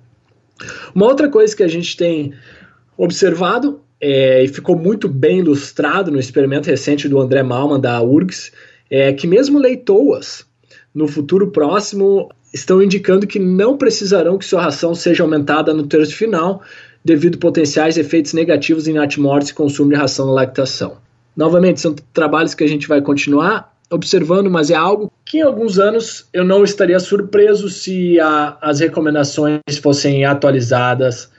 Uma 0.95 1.07
outra 1.07 1.29
coisa 1.29 1.55
que 1.55 1.63
a 1.63 1.69
gente 1.69 1.97
tem 1.97 2.33
observado 2.97 3.81
é, 4.01 4.45
e 4.45 4.49
ficou 4.49 4.77
muito 4.77 5.09
bem 5.09 5.41
ilustrado 5.41 6.11
no 6.11 6.19
experimento 6.19 6.69
recente 6.69 7.09
do 7.09 7.21
André 7.21 7.43
Malman 7.43 7.81
da 7.81 8.01
URGS 8.01 8.53
é 8.91 9.13
que 9.13 9.27
mesmo 9.27 9.59
leitoas 9.59 10.47
no 10.95 11.07
futuro 11.07 11.51
próximo 11.51 12.31
estão 12.53 12.83
indicando 12.83 13.27
que 13.27 13.39
não 13.39 13.77
precisarão 13.77 14.39
que 14.39 14.45
sua 14.45 14.63
ração 14.63 14.95
seja 14.95 15.23
aumentada 15.23 15.75
no 15.75 15.87
terço 15.87 16.15
final 16.15 16.63
devido 17.05 17.37
a 17.37 17.41
potenciais 17.41 17.97
efeitos 17.97 18.33
negativos 18.33 18.89
em 18.89 18.95
natimortes 18.95 19.51
e 19.51 19.55
consumo 19.55 19.91
de 19.91 19.97
ração 19.97 20.27
na 20.27 20.33
lactação. 20.33 20.99
Novamente, 21.37 21.81
são 21.81 21.95
trabalhos 22.13 22.55
que 22.55 22.65
a 22.65 22.69
gente 22.69 22.89
vai 22.89 23.01
continuar 23.01 23.73
observando, 23.91 24.51
mas 24.51 24.71
é 24.71 24.75
algo 24.75 25.11
que 25.25 25.39
em 25.39 25.43
alguns 25.43 25.79
anos 25.79 26.29
eu 26.33 26.45
não 26.45 26.63
estaria 26.63 26.99
surpreso 27.01 27.69
se 27.71 28.21
a, 28.21 28.59
as 28.61 28.81
recomendações 28.81 29.61
fossem 29.81 30.25
atualizadas 30.25 31.31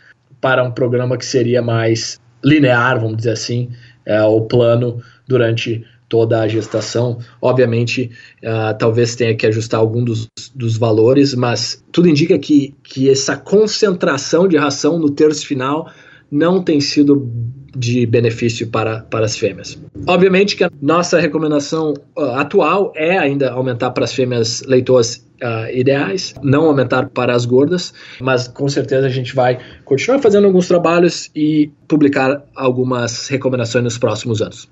para 0.42 0.64
um 0.64 0.72
programa 0.72 1.18
que 1.18 1.26
seria 1.26 1.62
mais 1.62 2.20
linear, 2.44 3.00
vamos 3.00 3.18
dizer 3.18 3.32
assim, 3.32 3.70
é, 4.06 4.22
o 4.24 4.42
plano 4.42 5.02
durante 5.28 5.86
toda 6.10 6.42
a 6.42 6.48
gestação. 6.48 7.20
Obviamente, 7.42 8.12
uh, 8.44 8.78
talvez 8.78 9.16
tenha 9.16 9.36
que 9.36 9.46
ajustar 9.46 9.80
algum 9.80 10.04
dos, 10.04 10.28
dos 10.54 10.76
valores, 10.76 11.36
mas 11.36 11.82
tudo 11.92 12.10
indica 12.10 12.38
que, 12.38 12.76
que 12.84 13.10
essa 13.10 13.38
concentração 13.38 14.48
de 14.48 14.58
ração 14.58 14.98
no 14.98 15.12
terço 15.12 15.46
final 15.46 15.90
não 16.32 16.62
tem 16.62 16.82
sido 16.82 17.32
de 17.76 18.06
benefício 18.06 18.68
para, 18.68 19.02
para 19.02 19.26
as 19.26 19.38
fêmeas. 19.38 19.78
Obviamente 20.08 20.56
que 20.56 20.64
a 20.64 20.72
nossa 20.82 21.20
recomendação 21.20 21.94
uh, 22.18 22.22
atual 22.36 22.92
é 22.96 23.18
ainda 23.18 23.52
aumentar 23.52 23.92
para 23.92 24.04
as 24.04 24.14
fêmeas 24.14 24.62
leitoas 24.66 25.18
uh, 25.42 25.72
ideais, 25.72 26.34
não 26.42 26.66
aumentar 26.66 27.10
para 27.10 27.34
as 27.36 27.46
gordas, 27.46 27.94
mas 28.20 28.48
com 28.48 28.68
certeza 28.68 29.06
a 29.08 29.10
gente 29.10 29.36
vai 29.36 29.60
continuar 29.86 30.20
fazendo 30.20 30.46
alguns 30.46 30.68
trabalhos 30.68 31.30
e 31.36 31.72
publicar 31.88 32.44
algumas 32.56 33.28
recomendações 33.28 33.84
nos 33.84 33.98
próximos 33.98 34.42
anos. 34.42 34.70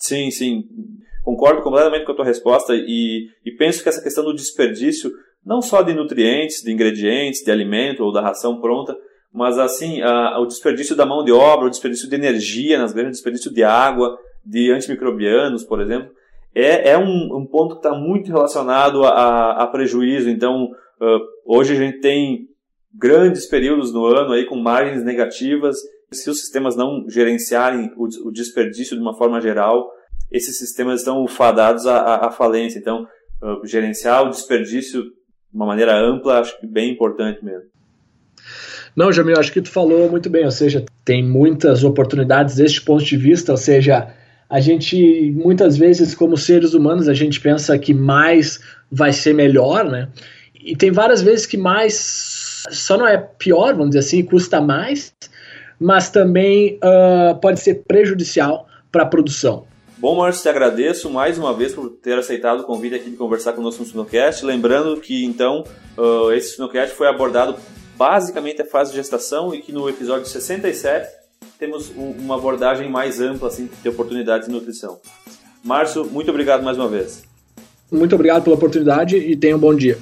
Sim, 0.00 0.30
sim. 0.30 0.64
Concordo 1.22 1.62
completamente 1.62 2.06
com 2.06 2.12
a 2.12 2.16
tua 2.16 2.24
resposta 2.24 2.74
e, 2.74 3.28
e 3.44 3.52
penso 3.52 3.82
que 3.82 3.88
essa 3.88 4.02
questão 4.02 4.24
do 4.24 4.34
desperdício, 4.34 5.12
não 5.44 5.60
só 5.60 5.82
de 5.82 5.92
nutrientes, 5.92 6.62
de 6.62 6.72
ingredientes, 6.72 7.44
de 7.44 7.50
alimento 7.50 8.02
ou 8.02 8.10
da 8.10 8.22
ração 8.22 8.60
pronta, 8.60 8.96
mas 9.32 9.58
assim, 9.58 10.00
a, 10.00 10.40
o 10.40 10.46
desperdício 10.46 10.96
da 10.96 11.06
mão 11.06 11.22
de 11.22 11.30
obra, 11.30 11.66
o 11.66 11.70
desperdício 11.70 12.08
de 12.08 12.16
energia 12.16 12.78
nas 12.78 12.92
grandes, 12.92 13.18
o 13.18 13.22
desperdício 13.22 13.52
de 13.52 13.62
água, 13.62 14.18
de 14.44 14.72
antimicrobianos, 14.72 15.62
por 15.62 15.80
exemplo, 15.80 16.10
é, 16.54 16.90
é 16.90 16.98
um, 16.98 17.36
um 17.36 17.46
ponto 17.46 17.76
que 17.76 17.86
está 17.86 17.96
muito 17.96 18.28
relacionado 18.28 19.04
a, 19.04 19.62
a, 19.62 19.66
prejuízo. 19.66 20.28
Então, 20.28 20.64
uh, 20.64 21.20
hoje 21.46 21.74
a 21.74 21.76
gente 21.76 22.00
tem 22.00 22.48
grandes 22.92 23.46
períodos 23.46 23.92
no 23.92 24.04
ano 24.06 24.32
aí 24.32 24.46
com 24.46 24.56
margens 24.56 25.04
negativas. 25.04 25.76
Se 26.12 26.28
os 26.28 26.40
sistemas 26.40 26.76
não 26.76 27.04
gerenciarem 27.08 27.92
o, 27.96 28.08
o 28.28 28.32
desperdício 28.32 28.96
de 28.96 29.02
uma 29.02 29.16
forma 29.16 29.40
geral, 29.40 29.88
esses 30.30 30.58
sistemas 30.58 31.00
estão 31.00 31.26
fadados 31.28 31.86
à, 31.86 32.26
à 32.26 32.30
falência. 32.30 32.78
Então, 32.78 33.06
uh, 33.42 33.66
gerenciar 33.66 34.26
o 34.26 34.30
desperdício 34.30 35.04
uma 35.52 35.66
maneira 35.66 35.96
ampla, 35.96 36.40
acho 36.40 36.58
que 36.60 36.66
bem 36.66 36.92
importante 36.92 37.44
mesmo. 37.44 37.68
Não, 38.94 39.12
Jamil, 39.12 39.38
acho 39.38 39.52
que 39.52 39.62
tu 39.62 39.70
falou 39.70 40.10
muito 40.10 40.28
bem, 40.28 40.44
ou 40.44 40.50
seja, 40.50 40.84
tem 41.04 41.24
muitas 41.24 41.84
oportunidades 41.84 42.56
deste 42.56 42.82
ponto 42.82 43.04
de 43.04 43.16
vista, 43.16 43.52
ou 43.52 43.58
seja, 43.58 44.12
a 44.48 44.60
gente 44.60 45.30
muitas 45.32 45.76
vezes 45.76 46.14
como 46.14 46.36
seres 46.36 46.74
humanos 46.74 47.08
a 47.08 47.14
gente 47.14 47.40
pensa 47.40 47.78
que 47.78 47.94
mais 47.94 48.60
vai 48.90 49.12
ser 49.12 49.32
melhor, 49.32 49.84
né? 49.88 50.08
E 50.54 50.76
tem 50.76 50.90
várias 50.90 51.22
vezes 51.22 51.46
que 51.46 51.56
mais 51.56 52.64
só 52.70 52.98
não 52.98 53.06
é 53.06 53.16
pior, 53.16 53.72
vamos 53.74 53.90
dizer 53.90 54.00
assim, 54.00 54.24
custa 54.24 54.60
mais, 54.60 55.14
mas 55.80 56.10
também 56.10 56.78
uh, 56.84 57.40
pode 57.40 57.60
ser 57.60 57.82
prejudicial 57.86 58.68
para 58.92 59.04
a 59.04 59.06
produção. 59.06 59.64
Bom, 59.96 60.16
Márcio, 60.16 60.42
te 60.42 60.48
agradeço 60.48 61.10
mais 61.10 61.38
uma 61.38 61.54
vez 61.54 61.74
por 61.74 61.90
ter 61.90 62.18
aceitado 62.18 62.60
o 62.60 62.64
convite 62.64 62.94
aqui 62.94 63.10
de 63.10 63.16
conversar 63.16 63.52
conosco 63.52 63.82
no 63.82 63.88
Sinocast. 63.88 64.44
Lembrando 64.44 65.00
que, 65.00 65.24
então, 65.24 65.64
uh, 65.96 66.32
esse 66.32 66.54
Sinocast 66.54 66.94
foi 66.94 67.06
abordado 67.06 67.56
basicamente 67.96 68.62
a 68.62 68.64
fase 68.64 68.90
de 68.90 68.96
gestação 68.96 69.54
e 69.54 69.60
que 69.60 69.72
no 69.72 69.88
episódio 69.88 70.26
67 70.26 71.06
temos 71.58 71.90
uma 71.94 72.36
abordagem 72.36 72.90
mais 72.90 73.20
ampla 73.20 73.48
assim, 73.48 73.68
de 73.82 73.88
oportunidades 73.88 74.48
de 74.48 74.54
nutrição. 74.54 74.98
Márcio, 75.62 76.06
muito 76.06 76.30
obrigado 76.30 76.62
mais 76.62 76.78
uma 76.78 76.88
vez. 76.88 77.22
Muito 77.92 78.14
obrigado 78.14 78.42
pela 78.44 78.56
oportunidade 78.56 79.16
e 79.16 79.36
tenha 79.36 79.56
um 79.56 79.58
bom 79.58 79.74
dia. 79.74 79.98